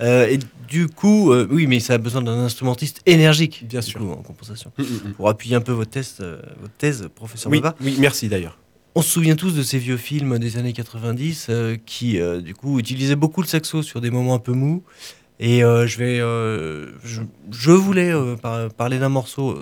[0.00, 0.38] Euh, et
[0.68, 4.00] du coup, euh, oui, mais ça a besoin d'un instrumentiste énergique, Bien sûr.
[4.00, 5.12] coup, en composition, Mhm, mhm.
[5.12, 7.76] pour appuyer un peu votre, test, euh, votre thèse, professeur Oui, Baba.
[7.82, 8.58] oui, merci d'ailleurs.
[8.94, 12.54] On se souvient tous de ces vieux films des années 90 euh, qui, euh, du
[12.54, 14.82] coup, utilisaient beaucoup le saxo sur des moments un peu mous.
[15.44, 19.58] Et euh, je vais, euh, je, je voulais euh, par- parler d'un morceau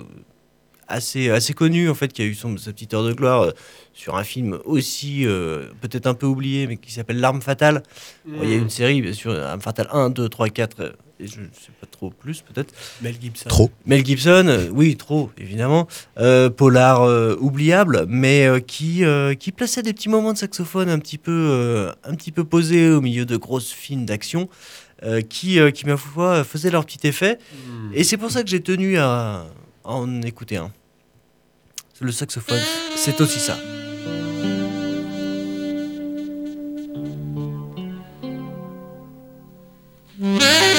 [0.87, 3.51] assez, assez connu, en fait, qui a eu son, sa petite heure de gloire euh,
[3.93, 7.81] sur un film aussi euh, peut-être un peu oublié, mais qui s'appelle L'arme fatale.
[8.27, 10.91] Bon, Il y a une série, bien sûr, Arme fatale 1, 2, 3, 4, euh,
[11.19, 12.73] et je ne sais pas trop plus, peut-être.
[13.01, 13.47] Mel Gibson.
[13.49, 13.71] Trop.
[13.85, 15.87] Mel Gibson, euh, oui, trop, évidemment.
[16.19, 20.89] Euh, polar euh, oubliable, mais euh, qui, euh, qui plaçait des petits moments de saxophone
[20.89, 24.49] un petit peu, euh, un petit peu posés au milieu de grosses films d'action,
[25.03, 27.39] euh, qui, euh, qui, ma foi, faisaient leur petit effet.
[27.53, 27.91] Hmm.
[27.93, 29.45] Et c'est pour ça que j'ai tenu à,
[29.83, 30.71] à en écouter un.
[31.99, 32.59] Le saxophone,
[32.95, 33.57] c'est aussi ça.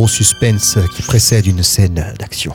[0.00, 2.54] gros suspense qui précède une scène d'action.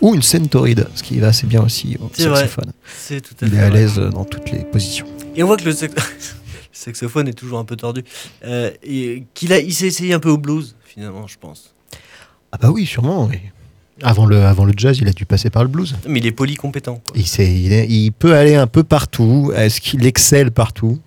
[0.00, 2.40] Ou une scène torride, ce qui va assez bien aussi au C'est vrai.
[2.40, 2.72] saxophone.
[2.98, 3.78] C'est tout à Il fait est à vrai.
[3.78, 5.06] l'aise dans toutes les positions.
[5.36, 6.32] Et on voit que le, sax- le
[6.72, 8.02] saxophone est toujours un peu tordu.
[8.44, 11.72] Euh, et qu'il a, il s'est essayé un peu au blues, finalement, je pense.
[12.50, 13.26] Ah bah oui, sûrement.
[13.30, 13.38] oui.
[14.02, 15.94] Avant le, avant le jazz, il a dû passer par le blues.
[16.08, 16.96] Mais il est polycompétent.
[16.96, 17.14] quoi.
[17.16, 19.52] Il, sait- il, est- il peut aller un peu partout.
[19.54, 20.98] Est-ce qu'il excelle partout?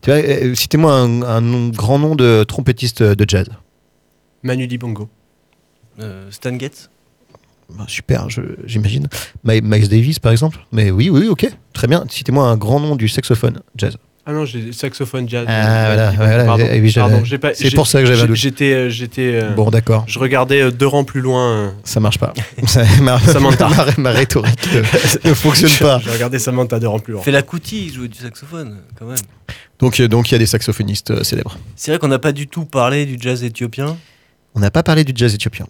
[0.00, 3.46] Tu vois, euh, Citez-moi un, un grand nom de trompettiste de jazz.
[4.42, 5.08] Manu Dibongo.
[6.00, 6.88] Euh, Stan Getz
[7.76, 8.26] Bah, super,
[8.66, 9.08] j'imagine.
[9.44, 10.58] Mi- Miles Davis, par exemple.
[10.72, 11.46] Mais oui, oui, ok.
[11.72, 12.04] Très bien.
[12.08, 13.96] Citez-moi un grand nom du saxophone jazz.
[14.24, 15.46] Ah non, j'ai saxophone jazz.
[15.48, 15.52] Ah,
[15.90, 16.92] Euh, voilà, oui,
[17.54, 18.34] c'est pour ça que j'avais.
[18.36, 19.40] J'étais, euh, j'étais.
[19.42, 20.04] euh, Bon, d'accord.
[20.06, 21.74] Je regardais deux rangs plus loin.
[21.82, 22.32] Ça marche pas.
[22.68, 23.68] Ça- ma, Samantha.
[23.68, 24.68] ma, ma rhétorique
[25.24, 25.98] ne fonctionne pas.
[26.04, 27.22] J'ai regardé Samantha deux rangs plus loin.
[27.22, 29.16] Fait la Kuti, il jouait du saxophone, quand même.
[29.80, 31.58] Donc, donc il y a des saxophonistes euh, célèbres.
[31.74, 33.96] C'est vrai qu'on n'a pas du tout parlé du jazz éthiopien,
[34.54, 35.66] On n'a pas parlé du jazz éthiopien.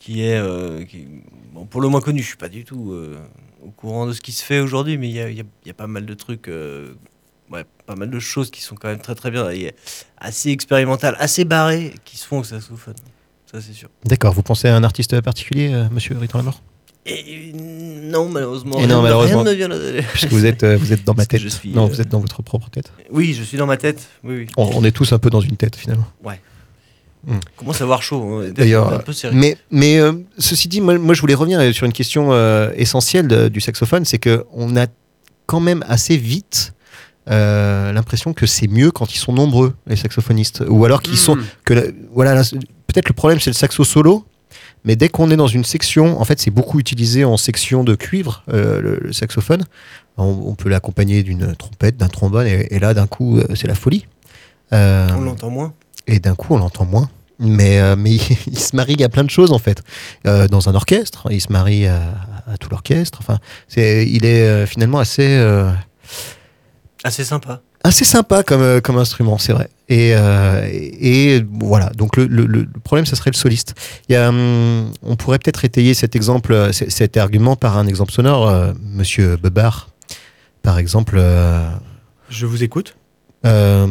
[0.00, 1.06] qui est, euh, qui-
[1.54, 2.20] bon, pour le moins connu.
[2.20, 3.16] Je suis pas du tout euh,
[3.64, 5.86] au courant de ce qui se fait aujourd'hui, mais il y a, y y pas
[5.86, 6.92] mal de trucs, euh,
[7.50, 9.72] ouais, pas mal de choses qui sont quand même très très bien, et
[10.18, 12.92] assez expérimentales, assez barrées, qui se font au saxophone.
[13.50, 13.88] Ça, c'est sûr.
[14.04, 14.34] D'accord.
[14.34, 16.60] Vous pensez à un artiste particulier, monsieur Riton Lamort?
[17.06, 18.78] Et non, malheureusement.
[18.80, 19.42] Et non, malheureusement.
[19.42, 21.40] rien ne vient à- Puisque vous êtes, vous êtes dans ma tête.
[21.40, 22.92] je suis, non, vous êtes dans votre propre tête.
[23.10, 24.06] Oui, je suis dans ma tête.
[24.22, 24.46] Oui, oui.
[24.58, 26.06] On, on est tous un peu dans une tête, finalement.
[27.56, 28.22] Commence à avoir chaud.
[28.42, 28.50] hein.
[28.54, 28.88] D'ailleurs.
[29.34, 32.70] Mais, mais euh, ceci dit, moi, moi, je voulais revenir euh, sur une question euh,
[32.76, 34.86] essentielle de- du saxophone, c'est que on a
[35.46, 36.72] quand même assez vite
[37.30, 41.36] euh, l'impression que c'est mieux quand ils sont nombreux, les saxophonistes, ou alors qu'ils sont
[41.36, 41.44] Hmm.
[41.64, 42.42] que la- voilà,
[42.86, 44.24] peut-être le problème c'est le saxo solo.
[44.86, 47.94] Mais dès qu'on est dans une section, en fait, c'est beaucoup utilisé en section de
[47.94, 49.64] cuivre, le, le saxophone.
[50.18, 53.74] On, on peut l'accompagner d'une trompette, d'un trombone, et, et là, d'un coup, c'est la
[53.74, 54.06] folie.
[54.72, 55.72] On l'entend moins.
[56.06, 57.08] Et d'un coup on l'entend moins.
[57.40, 58.12] Mais, euh, mais
[58.46, 59.82] il se marie à plein de choses en fait.
[60.26, 62.00] Euh, dans un orchestre, il se marie à,
[62.46, 63.18] à tout l'orchestre.
[63.20, 63.38] Enfin,
[63.68, 65.70] c'est, il est euh, finalement assez, euh,
[67.02, 67.60] Assez sympa.
[67.82, 69.68] assez sympa comme, comme instrument, c'est vrai.
[69.90, 73.74] Et, euh, et, et voilà, donc le, le- le problème, ce serait le soliste.
[74.08, 78.12] Il y a, hum, on pourrait peut-être étayer cet exemple, cet argument par un exemple
[78.12, 78.48] sonore.
[78.48, 79.90] euh, Monsieur Bebar,
[80.62, 81.68] par exemple, euh,
[82.30, 82.96] Je vous écoute.
[83.44, 83.86] Euh,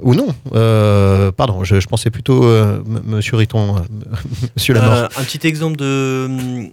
[0.00, 3.80] ou non, euh, pardon, je, je pensais plutôt euh, m- Monsieur Riton, euh,
[4.56, 4.92] Monsieur Lamort.
[4.92, 6.28] Euh, un petit exemple de,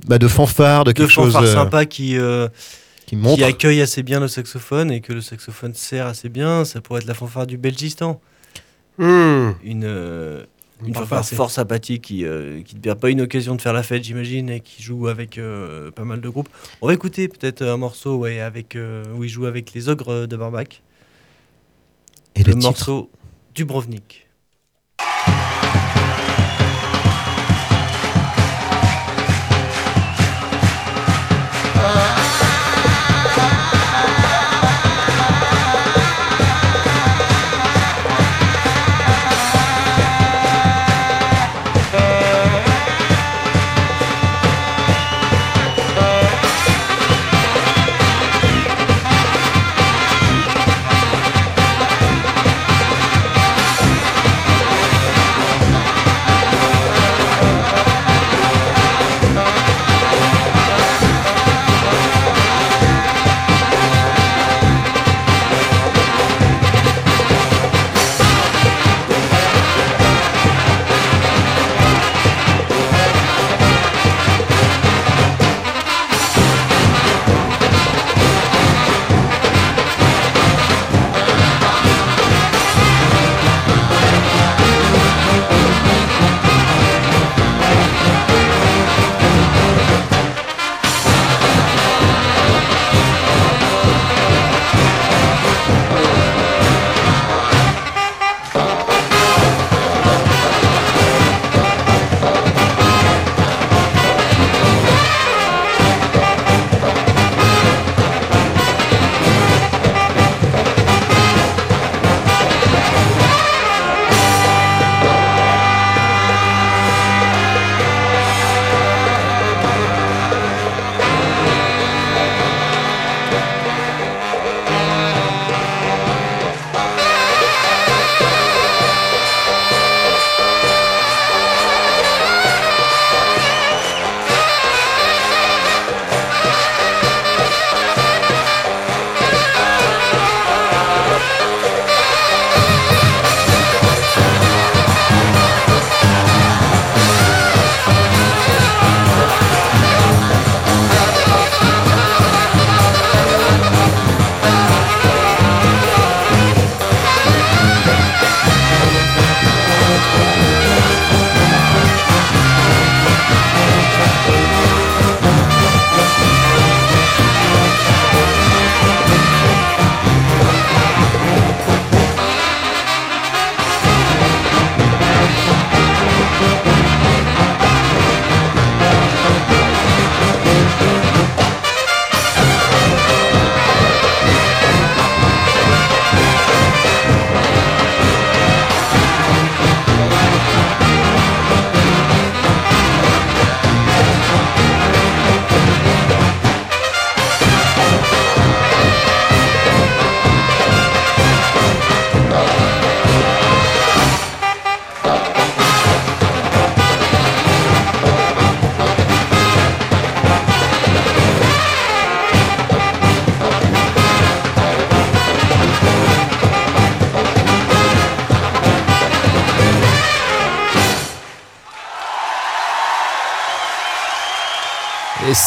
[0.07, 2.47] bah, de fanfare, de de quelque chose fanfare euh, sympa qui, euh,
[3.05, 3.37] qui montre.
[3.37, 6.65] qui accueille assez bien le saxophone et que le saxophone sert assez bien.
[6.65, 8.19] Ça pourrait être la fanfare du Belgistan.
[8.97, 9.51] Hmm.
[9.63, 10.43] Une, euh,
[10.93, 14.03] fanfare fort sympathique qui euh, qui ne perd pas une occasion de faire la fête,
[14.03, 16.49] j'imagine, et qui joue avec euh, pas mal de groupes.
[16.81, 20.25] On va écouter peut-être un morceau ouais, avec, euh, où il joue avec les ogres
[20.27, 20.81] de Barbac.
[22.37, 22.67] Et le le titre.
[22.67, 23.11] morceau
[23.55, 23.93] Dubrovnik.
[24.05, 24.26] Dubrovnik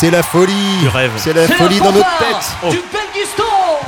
[0.01, 1.11] c'est la folie Du rêve.
[1.18, 2.74] C'est la folie dans notre tête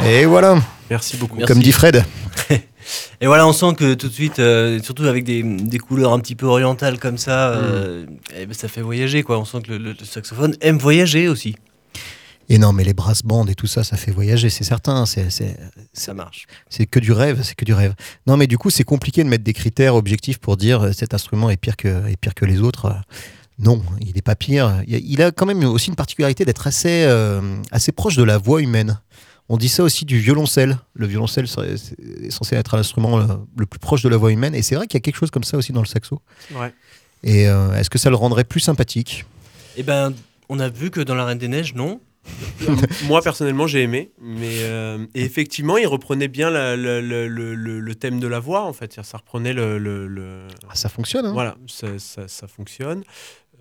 [0.06, 0.56] Et voilà,
[0.90, 1.36] Merci beaucoup.
[1.38, 1.52] Merci.
[1.52, 2.04] comme dit Fred.
[3.20, 6.18] Et voilà, on sent que tout de suite, euh, surtout avec des, des couleurs un
[6.18, 8.04] petit peu orientales comme ça, euh,
[8.36, 9.38] eh ben, ça fait voyager quoi.
[9.38, 11.54] On sent que le, le- le saxophone aime voyager aussi.
[12.48, 15.06] Et non, mais les brass bands et tout ça, ça fait voyager, c'est certain.
[15.06, 15.56] C'est, c'est,
[15.94, 16.46] Ça marche.
[16.68, 17.94] c'est que du rêve, c'est que du rêve.
[18.26, 21.14] Non, mais du coup, c'est compliqué de mettre des critères objectifs pour dire euh, cet
[21.14, 22.92] instrument est pire que, est pire que les autres.
[23.60, 24.82] Euh, Non, il n'est pas pire.
[24.86, 27.40] Il a, quand même aussi une particularité d'être assez, euh,
[27.70, 29.00] assez proche de la voix humaine.
[29.48, 30.78] On dit ça aussi du violoncelle.
[30.94, 33.26] Le violoncelle est censé être l'instrument le,
[33.58, 34.54] le plus proche de la voix humaine.
[34.54, 36.20] Et c'est vrai qu'il y a quelque chose comme ça aussi dans le saxo.
[36.54, 36.72] Ouais.
[37.22, 39.24] Et euh, est-ce que ça le rendrait plus sympathique?
[39.76, 40.14] Eh ben,
[40.48, 42.00] on a vu que dans la Reine des Neiges, non.
[43.08, 47.54] Moi personnellement j'ai aimé, mais euh, et effectivement il reprenait bien la- la- la- le,
[47.56, 50.88] le- le thème de la voix en fait, ça reprenait le, le- le- Ah, Ça
[50.88, 51.26] fonctionne.
[51.26, 53.02] hein voilà, ça, ça- ça fonctionne.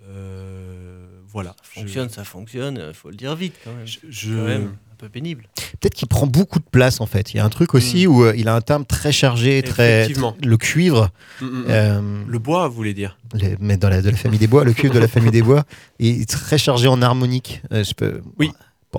[0.08, 2.78] Euh, voilà, Ça fonctionne, ça fonctionne.
[2.78, 3.86] euh, Faut le dire vite quand même.
[3.86, 5.48] Je, quand même un peu pénible.
[5.80, 7.32] Peut-être qu'il prend beaucoup de place en fait.
[7.32, 10.02] Il y a un truc aussi où euh, il a un timbre très chargé, très,
[10.02, 10.32] Effectivement.
[10.32, 11.10] très- le cuivre.
[11.40, 11.64] Mm, mm, mm.
[11.68, 13.18] euh, le bois, vous voulez dire?
[13.34, 15.42] les- mais dans la, de la famille des bois, le cuivre de la famille des
[15.42, 15.64] bois
[15.98, 17.62] est très chargé en harmonique.
[17.72, 18.50] Euh, je peux, Oui.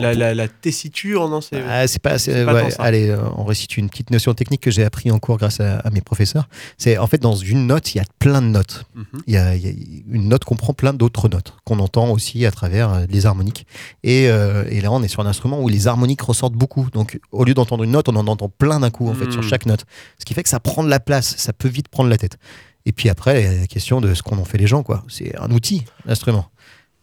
[0.02, 3.78] La, pour- la- la tessiture, non c'est Ah, pas, pas ouais, allez, euh, on récite
[3.78, 6.48] une petite notion technique que j'ai appris en cours grâce à, à mes professeurs.
[6.78, 8.86] C'est en fait dans une note, il y a plein de notes.
[8.96, 9.06] Mhm.
[9.28, 12.46] Il y a, il y a une note comprend plein d'autres notes qu'on entend aussi
[12.46, 13.68] à travers euh, les harmoniques.
[14.04, 16.88] Et, euh, et là, on est sur un instrument où les harmoniques ressortent beaucoup.
[16.92, 19.32] Donc, au lieu d'entendre une note, on en entend plein d'un coup en fait Mhm.
[19.32, 19.86] sur chaque note.
[20.20, 21.36] Ce qui fait que ça prend de la place.
[21.38, 22.38] Ça peut vite prendre la tête.
[22.86, 24.84] Et puis après, il y a la question de ce qu'en ont fait les gens,
[24.84, 25.06] quoi.
[25.08, 26.48] C'est un outil, l'instrument.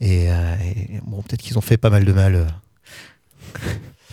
[0.01, 2.47] Et, euh, et bon, peut-être qu'ils ont fait pas mal de mal.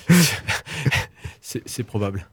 [1.41, 2.27] c'est probable.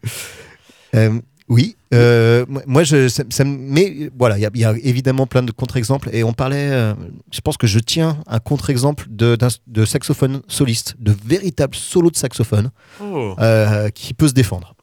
[0.95, 4.65] Euh, oui, euh, moi- je, ça, ça me- mais voilà, il y, a- il y
[4.65, 6.95] a évidemment plein de contre-exemples et on parlait, euh,
[7.33, 9.37] je pense que je tiens un contre-exemple de,
[9.85, 13.35] saxophone soliste, de véritable solo de saxophone Oh.
[13.39, 14.75] euh, qui peut se défendre.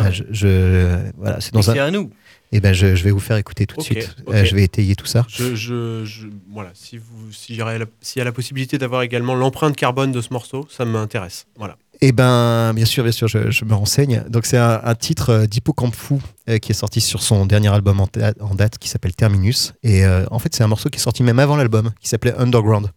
[0.00, 1.72] Euh, je, je- voilà, c'est dans un.
[1.72, 2.10] Éclairez-nous.
[2.52, 4.16] Et ben, je, je vais vous faire écouter tout de suite.
[4.28, 5.24] Euh, je vais étayer tout ça.
[5.28, 10.10] Je, je, je- voilà, si vous, s'il y a la possibilité d'avoir également l'empreinte carbone
[10.10, 11.46] de ce morceau, ça m'intéresse.
[11.56, 11.76] Voilà.
[12.00, 14.24] Eh ben, bien sûr, bien sûr, je, je me renseigne.
[14.28, 17.68] Donc, c'est un, un titre euh, d'Hippocampe Fou euh, qui est sorti sur son dernier
[17.68, 18.08] album en,
[18.54, 19.74] date qui s'appelle Terminus.
[19.82, 22.34] Et euh, en fait, c'est un morceau qui est sorti même avant l'album, qui s'appelait
[22.36, 22.88] Underground.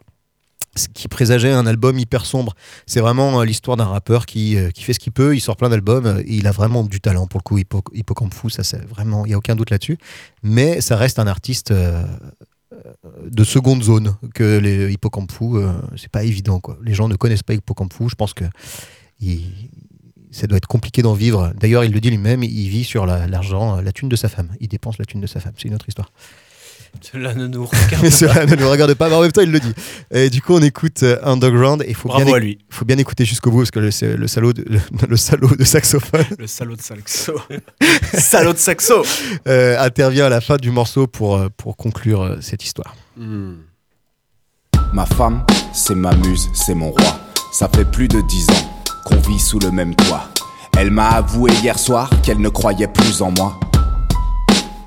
[0.76, 2.56] Ce qui présageait un album hyper sombre.
[2.88, 5.56] C'est vraiment euh, l'histoire d'un rappeur qui, euh, qui fait ce qu'il peut, il sort
[5.56, 8.64] plein d'albums, euh, il a vraiment du talent pour le coup, Hippo- Hippocampe Fou, ça
[8.64, 9.98] c'est vraiment, il n'y a aucun doute là-dessus.
[10.42, 15.62] Mais ça reste un artiste de seconde zone, que les Hippocampe Fou,
[15.96, 16.60] c'est pas évident.
[16.60, 16.78] Quoi.
[16.84, 18.46] Les gens ne connaissent pas Hippocampe Fou, je pense que
[20.32, 21.54] ça doit être compliqué d'en vivre.
[21.60, 24.50] D'ailleurs, il le dit lui-même, il vit sur la- l'argent, la thune de sa femme.
[24.60, 25.54] Il dépense la thune de sa femme.
[25.58, 26.12] C'est une autre histoire.
[27.02, 28.16] Cela ne nous regarde Mais pas.
[28.16, 29.74] cela ne le regarde pas, mais en même temps, il le dit.
[30.12, 32.60] Et du coup, on écoute euh, Underground et il faut bien, Bravo à éc- lui,
[32.70, 34.80] faut bien écouter jusqu'au bout parce que le, c'est le salaud, de, le,
[35.10, 37.34] le salaud de saxophone le salaud de saxo.
[38.14, 39.04] salaud de saxo.
[39.48, 42.96] euh, intervient à la fin du morceau pour, euh, pour conclure cette histoire.
[43.18, 43.56] Hmm.
[44.94, 47.20] Ma femme, c'est ma muse, c'est mon roi.
[47.52, 50.30] Ça fait plus de dix ans qu'on vit sous le même toit.
[50.78, 53.60] Elle m'a avoué hier soir qu'elle ne croyait plus en moi.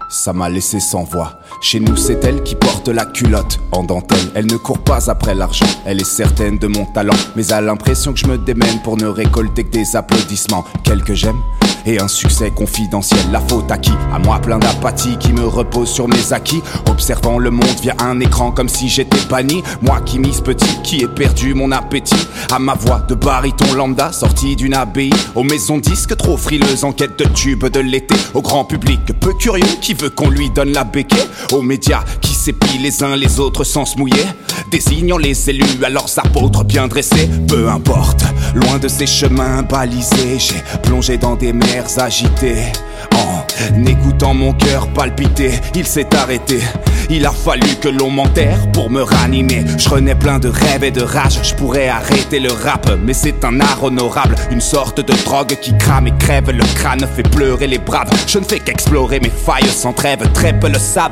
[0.09, 1.41] Ça m'a laissé sans voix.
[1.61, 4.31] Chez nous, c'est elle qui porte la culotte en dentelle.
[4.35, 7.15] Elle ne court pas après l'argent, elle est certaine de mon talent.
[7.35, 10.65] Mais a l'impression que je me démène pour ne récolter que des applaudissements.
[10.85, 11.41] Quelques j'aime
[11.87, 13.21] et un succès confidentiel.
[13.33, 13.93] La faute à qui?
[14.13, 16.63] À moi plein d'apathie qui me repose sur mes acquis.
[16.91, 19.63] Observant le monde via un écran comme si j'étais banni.
[19.83, 22.29] Moi qui mise petit, qui ai perdu mon appétit.
[22.51, 25.11] À ma voix de baryton lambda sortie d'une abbaye.
[25.35, 28.15] Aux maisons disques trop frileuses en quête de tubes de l'été.
[28.35, 31.17] Au grand public peu curieux qui veut qu'on lui donne la béquée.
[31.53, 34.25] Aux médias qui s'épient les uns les autres sans se mouiller.
[34.71, 37.29] Désignant les élus à leurs apôtres bien dressés.
[37.49, 38.25] Peu importe,
[38.55, 42.73] loin de ces chemins balisés, j'ai plongé dans des mers agitées.
[43.15, 46.61] En écoutant mon cœur palpiter, il s'est arrêté.
[47.09, 49.65] Il a fallu que l'on m'enterre pour me ranimer.
[49.79, 51.39] Je renais plein de rêves et de rage.
[51.43, 54.35] Je pourrais arrêter le rap, mais c'est un art honorable.
[54.51, 58.11] Une sorte de drogue qui crame et crève le crâne, fait pleurer les braves.
[58.27, 61.11] Je ne fais qu'explorer mes failles sans trêve, très peu le savent.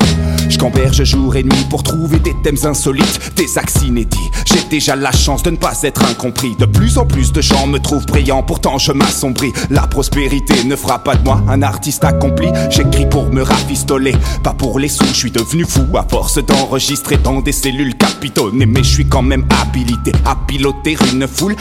[0.49, 4.17] Je camberge jour et nuit pour trouver des thèmes insolites, des axes inédits.
[4.45, 6.55] J'ai déjà la chance de ne pas être incompris.
[6.57, 9.53] De plus en plus de gens me trouvent brillant, pourtant je m'assombris.
[9.69, 12.49] La prospérité ne fera pas de moi un artiste accompli.
[12.69, 15.05] J'écris pour me rafistoler, pas pour les sous.
[15.05, 18.65] Je suis devenu fou à force d'enregistrer dans des cellules capitonnées.
[18.65, 21.55] Mais je suis quand même habilité à piloter une foule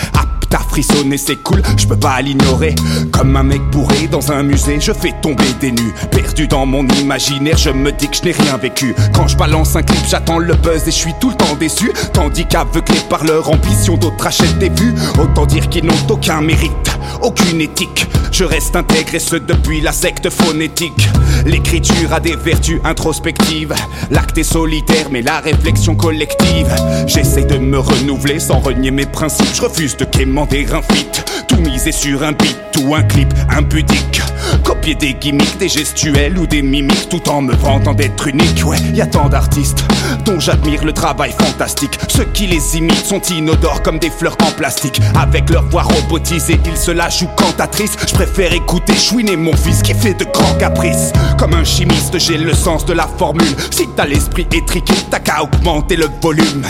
[0.55, 2.77] T'as frissonné, c'est cool, je peux pas l'ignorer.
[3.11, 5.93] Comme un mec bourré dans un musée, je fais tomber des nus.
[6.13, 8.95] Perdu dans mon imaginaire, je me dis que je n'ai rien vécu.
[9.13, 11.93] Quand je balance un clip, j'attends le buzz et je suis tout le temps déçu.
[12.13, 14.95] Tandis qu'aveuglé par leur ambition, d'autres achètent des vues.
[15.21, 18.07] Autant dire qu'ils n'ont aucun mérite, aucune éthique.
[18.31, 21.09] Je reste intègre et ce depuis la secte phonétique.
[21.47, 23.75] L'écriture a des vertus introspectives.
[24.13, 26.73] L'acte est solitaire, mais la réflexion collective.
[27.09, 29.53] J'essaie de me renouveler sans renier mes principes.
[29.53, 31.25] Je refuse de quémander un feat.
[31.49, 34.21] Tout miser sur un beat ou un clip impudique.
[34.65, 38.65] Copier des gimmicks, des gestuels ou des mimiques tout en me vantant d'être unique.
[38.65, 39.85] Ouais, y a tant d'artistes
[40.25, 41.99] dont j'admire le travail fantastique.
[42.09, 45.01] Ceux qui les imitent sont inodores comme des fleurs en plastique.
[45.15, 47.97] Avec leur voix robotisée, ils se la jouent cantatrice.
[48.09, 51.13] Je préfère écouter chouiner mon fils qui fait de grands caprices.
[51.39, 53.55] Comme un chimiste, j'ai le sens de la formule.
[53.71, 56.65] Si t'as l'esprit étriqué, t'as qu'à augmenter le volume.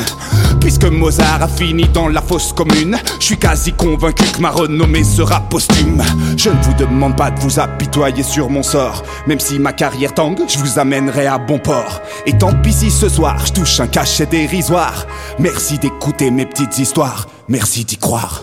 [0.60, 5.04] Puisque Mozart a fini dans la fosse commune, je suis quasi convaincu que ma renommée
[5.04, 6.02] sera posthume.
[6.36, 9.02] Je ne vous demande pas de vous apitoyer sur mon sort.
[9.26, 12.00] Même si ma carrière tangue, je vous amènerai à bon port.
[12.24, 15.06] Et tant pis si ce soir je touche un cachet dérisoire.
[15.38, 17.26] Merci d'écouter mes petites histoires.
[17.48, 18.42] Merci d'y croire.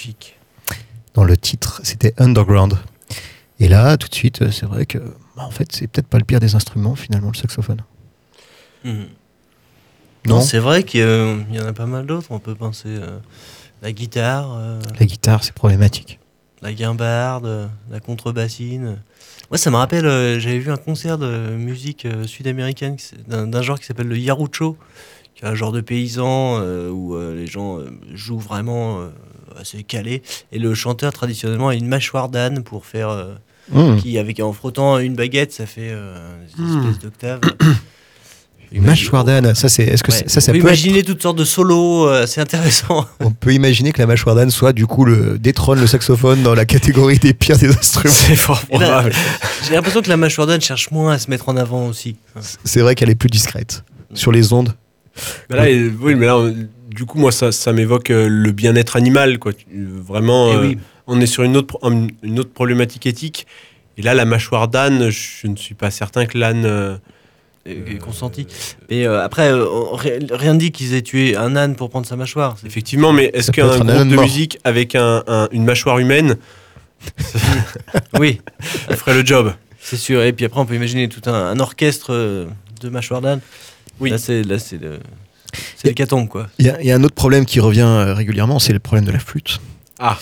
[0.00, 0.36] Magnifique.
[1.14, 2.78] dans le titre, c'était Underground.
[3.58, 4.98] Et là, tout de suite, c'est vrai que,
[5.36, 7.82] bah, en fait, c'est peut-être pas le pire des instruments finalement, le saxophone.
[8.84, 9.08] Mhm.
[10.26, 12.28] Non, Non, c'est vrai qu'il y, en a pas mal d'autres.
[12.30, 13.18] On peut penser euh,
[13.82, 16.18] la guitare, euh, la guitare, c'est problématique.
[16.62, 18.98] la guimbarde, la contrebassine.
[19.50, 22.96] Moi, ça me rappelle, euh, j'avais vu un concert de musique euh, sud-américaine
[23.28, 24.76] d'un d'un genre qui s'appelle le yarucho,
[25.34, 29.08] qui est un genre de paysan euh, où euh, les gens euh, jouent vraiment euh,
[29.60, 30.22] assez calé.
[30.52, 33.10] Et le chanteur, traditionnellement, a une mâchoire d'âne pour faire.
[33.10, 33.34] euh,
[33.72, 33.98] Mmh.
[33.98, 36.16] qui, avec, en frottant une baguette, ça fait euh,
[36.58, 36.80] Hmm.
[36.88, 37.38] espèces d'octaves.
[38.72, 40.18] Une mâchoire d'âne, ça, c'est, est-ce que Ouais.
[40.18, 43.04] c'est- ça, ça On peut peut être- imaginer toutes sortes de solos euh, assez intéressants.
[43.20, 46.54] on peut imaginer que la mâchoire d'âne soit du coup le détrône le saxophone dans
[46.54, 48.14] la catégorie des pires des instruments.
[48.14, 49.12] C'est fort probable.
[49.66, 52.14] J'ai l'impression que la mâchoire d'âne cherche moins à se mettre en avant aussi.
[52.64, 53.82] C'est vrai qu'elle est plus discrète
[54.14, 54.72] sur les ondes.
[55.50, 56.54] Mais là, euh, oui, mais là, on-
[56.90, 59.52] du coup, moi, ça, ça m'évoque euh, le bien-être animal, quoi.
[59.74, 60.78] Vraiment, Et euh, oui.
[61.06, 61.78] on est sur une autre,
[62.22, 63.46] une problématique éthique.
[63.96, 66.64] Et là, la mâchoire d'âne, je ne suis pas certain que l'âne.
[66.66, 66.96] euh,
[68.02, 68.46] consenti.
[68.88, 71.90] Mais euh, après, euh, on- ri- rien ne dit qu'ils aient tué un âne pour
[71.90, 72.56] prendre sa mâchoire.
[72.60, 74.24] C'est- effectivement, mais est-ce qu'un un groupe de mort.
[74.24, 76.36] musique avec un- un- une mâchoire humaine
[78.18, 78.40] Oui,
[78.90, 79.52] ferait le job?
[79.78, 80.22] C'est sûr.
[80.22, 82.46] Et puis après, on peut imaginer tout un, un orchestre
[82.80, 83.40] de mâchoire d'âne.
[84.00, 84.10] Oui.
[84.10, 84.98] Là, c'est là, c'est le,
[85.76, 86.48] c'est l'hécatombe, quoi.
[86.58, 88.78] Il y, a- il y a un autre problème qui revient euh, régulièrement, c'est le
[88.78, 89.60] problème de la flûte.
[89.98, 90.18] Ah.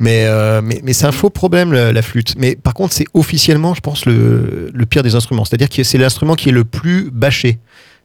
[0.00, 2.34] Mais, euh, mais, mais c'est un faux problème, la, la flûte.
[2.38, 5.44] Mais par contre, c'est officiellement, je pense, le, le pire des instruments.
[5.44, 7.58] C'est-à-dire que c'est l'instrument qui est le plus bâché.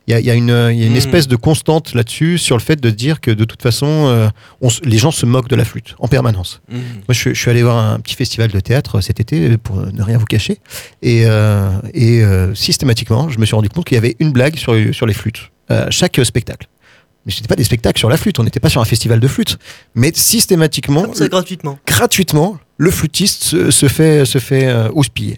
[0.07, 0.97] Il y a, il y a une, il y a une Mm.
[0.97, 4.27] espèce de constante là-dessus sur le fait de dire que de toute façon, euh,
[4.61, 6.61] on les gens se moquent de la flûte en permanence.
[6.69, 6.79] Mhm.
[6.79, 9.77] Moi, je, suis- je suis allé voir un petit festival de théâtre cet été, pour
[9.77, 10.59] ne rien vous cacher.
[11.01, 14.57] Et, euh, et euh, systématiquement, je me suis rendu compte qu'il y avait une blague
[14.57, 15.51] sur, sur les flûtes.
[15.89, 16.67] chaque spectacle.
[17.25, 19.21] Mais ce n'était pas des spectacles sur la flûte, on n'était pas sur un festival
[19.21, 19.57] de flûte.
[19.95, 21.79] Mais systématiquement, gratuitement.
[21.87, 25.37] gratuitement, le flûtiste se, se fait, se fait euh, houspiller.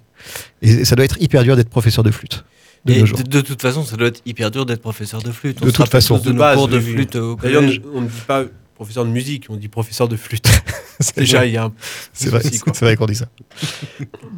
[0.64, 2.44] Et ça doit être hyper dur d'être professeur de flûte.
[2.86, 3.18] De Et nos jours.
[3.18, 5.58] de, de toute façon, ça doit être hyper dur d'être professeur de flûte.
[5.62, 6.18] On De toute façon.
[6.20, 7.82] de, De base, cours de flûte au D'ailleurs, collège.
[7.94, 8.44] on ne dit pas
[8.76, 10.48] professeur de musique, on dit professeur de flûte.
[11.00, 11.50] C'est Déjà, vrai.
[11.50, 11.74] il y a un
[12.14, 13.26] C'est vrai, qu'on dit ça.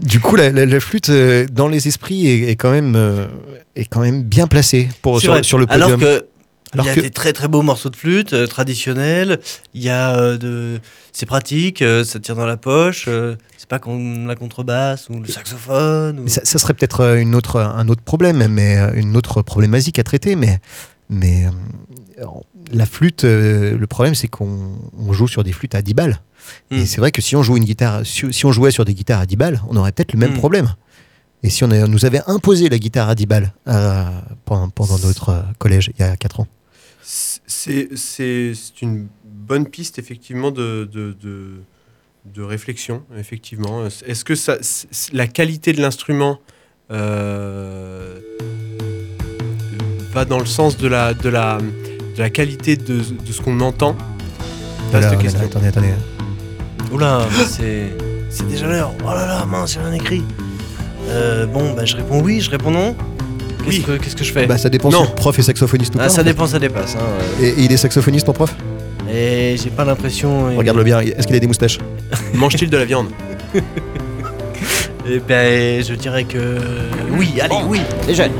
[0.01, 3.27] du coup, la, la- la flûte, euh, dans les esprits, est, est quand même, euh,
[3.75, 5.99] est quand même bien placée pour, sur, sur le Alors podium.
[6.19, 6.25] que
[6.73, 9.39] Alors il y a que des très très beaux morceaux de flûte euh, traditionnels.
[9.73, 10.79] Il y a euh, de,
[11.13, 13.05] c'est pratique, euh, ça tient dans la poche.
[13.07, 16.19] euh, c'est pas comme la contrebasse ou le saxophone.
[16.19, 19.97] ou- Mais ça, ça serait peut-être une autre, un autre problème, mais une autre problématique
[19.99, 20.35] à traiter.
[20.35, 20.59] Mais,
[21.09, 21.45] mais
[22.71, 26.19] la flûte, le problème, c'est qu'on on joue sur des flûtes à 10 balles.
[26.71, 26.77] Hmm.
[26.77, 28.93] Et c'est vrai que si on, joue une guitare, si, si on jouait sur des
[28.93, 30.37] guitares à 10 balles, on aurait peut-être le même Hmm.
[30.37, 30.73] problème.
[31.43, 33.51] Et si on, a- nous avait imposé la guitare à 10 balles
[34.45, 36.47] pendant, notre collège il y a 4 ans.
[37.49, 41.51] C'est c'est- c'est une bonne piste, effectivement, de, de, de,
[42.25, 43.85] de réflexion, effectivement.
[43.85, 44.57] Est-ce que ça,
[45.13, 46.39] la qualité de l'instrument
[46.91, 48.19] euh,
[50.11, 53.59] va dans le sens de la, de la, de la qualité de, de ce qu'on
[53.61, 53.95] entend?
[54.91, 55.39] Vaste Voilà, question.
[55.41, 55.93] attendez, attendez.
[56.91, 57.95] Oula, c'est,
[58.29, 58.93] c'est déjà l'heure.
[59.03, 60.23] Oh là là, mince, j'ai rien écrit.
[61.09, 62.95] Euh, bon, bah, je réponds oui, je réponds non.
[63.67, 63.83] Qu'est-ce, Oui.
[63.83, 65.03] que, qu'est-ce que je fais Bah, ça dépend Non.
[65.03, 66.09] si le prof est saxophoniste ou Ah, pas.
[66.09, 66.29] Ça en fait.
[66.31, 66.95] dépend, ça dépasse.
[66.95, 66.99] hein,
[67.41, 67.43] euh.
[67.43, 68.53] Et, et il est saxophoniste, ton prof?
[69.13, 70.55] Et j'ai pas l'impression.
[70.57, 70.99] Regarde-le bien.
[70.99, 71.79] Est-ce qu'il a des moustaches?
[72.33, 73.07] Mange-t-il de la viande?
[75.09, 76.57] Et ben, je dirais que
[77.11, 77.35] oui.
[77.39, 77.63] Allez, Bon.
[77.69, 77.79] oui.
[78.07, 78.33] Les jeunes,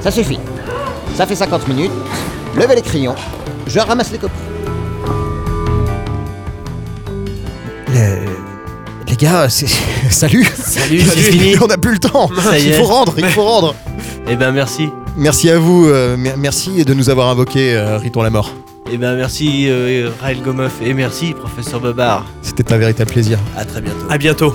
[0.00, 0.38] ça suffit.
[1.16, 1.90] Ça fait 50 minutes.
[2.56, 3.16] Levez les crayons.
[3.66, 4.34] Je ramasse les copies.
[7.92, 8.18] Les,
[9.08, 9.66] les gars, c'est...
[10.10, 11.54] salut Salut, c'est fini.
[11.60, 13.74] On n'a plus le temps Ça Il faut rendre, il faut rendre
[14.28, 14.88] Et ben, merci.
[15.16, 18.50] Merci à vous, euh, mer- merci de nous avoir invoqué euh, Riton la mort.
[18.90, 20.80] Et ben, merci, euh, Raël Gomeuf.
[20.82, 22.24] Et merci, professeur Bobard.
[22.42, 23.38] C'était un véritable plaisir.
[23.56, 24.06] À très bientôt.
[24.10, 24.54] À bientôt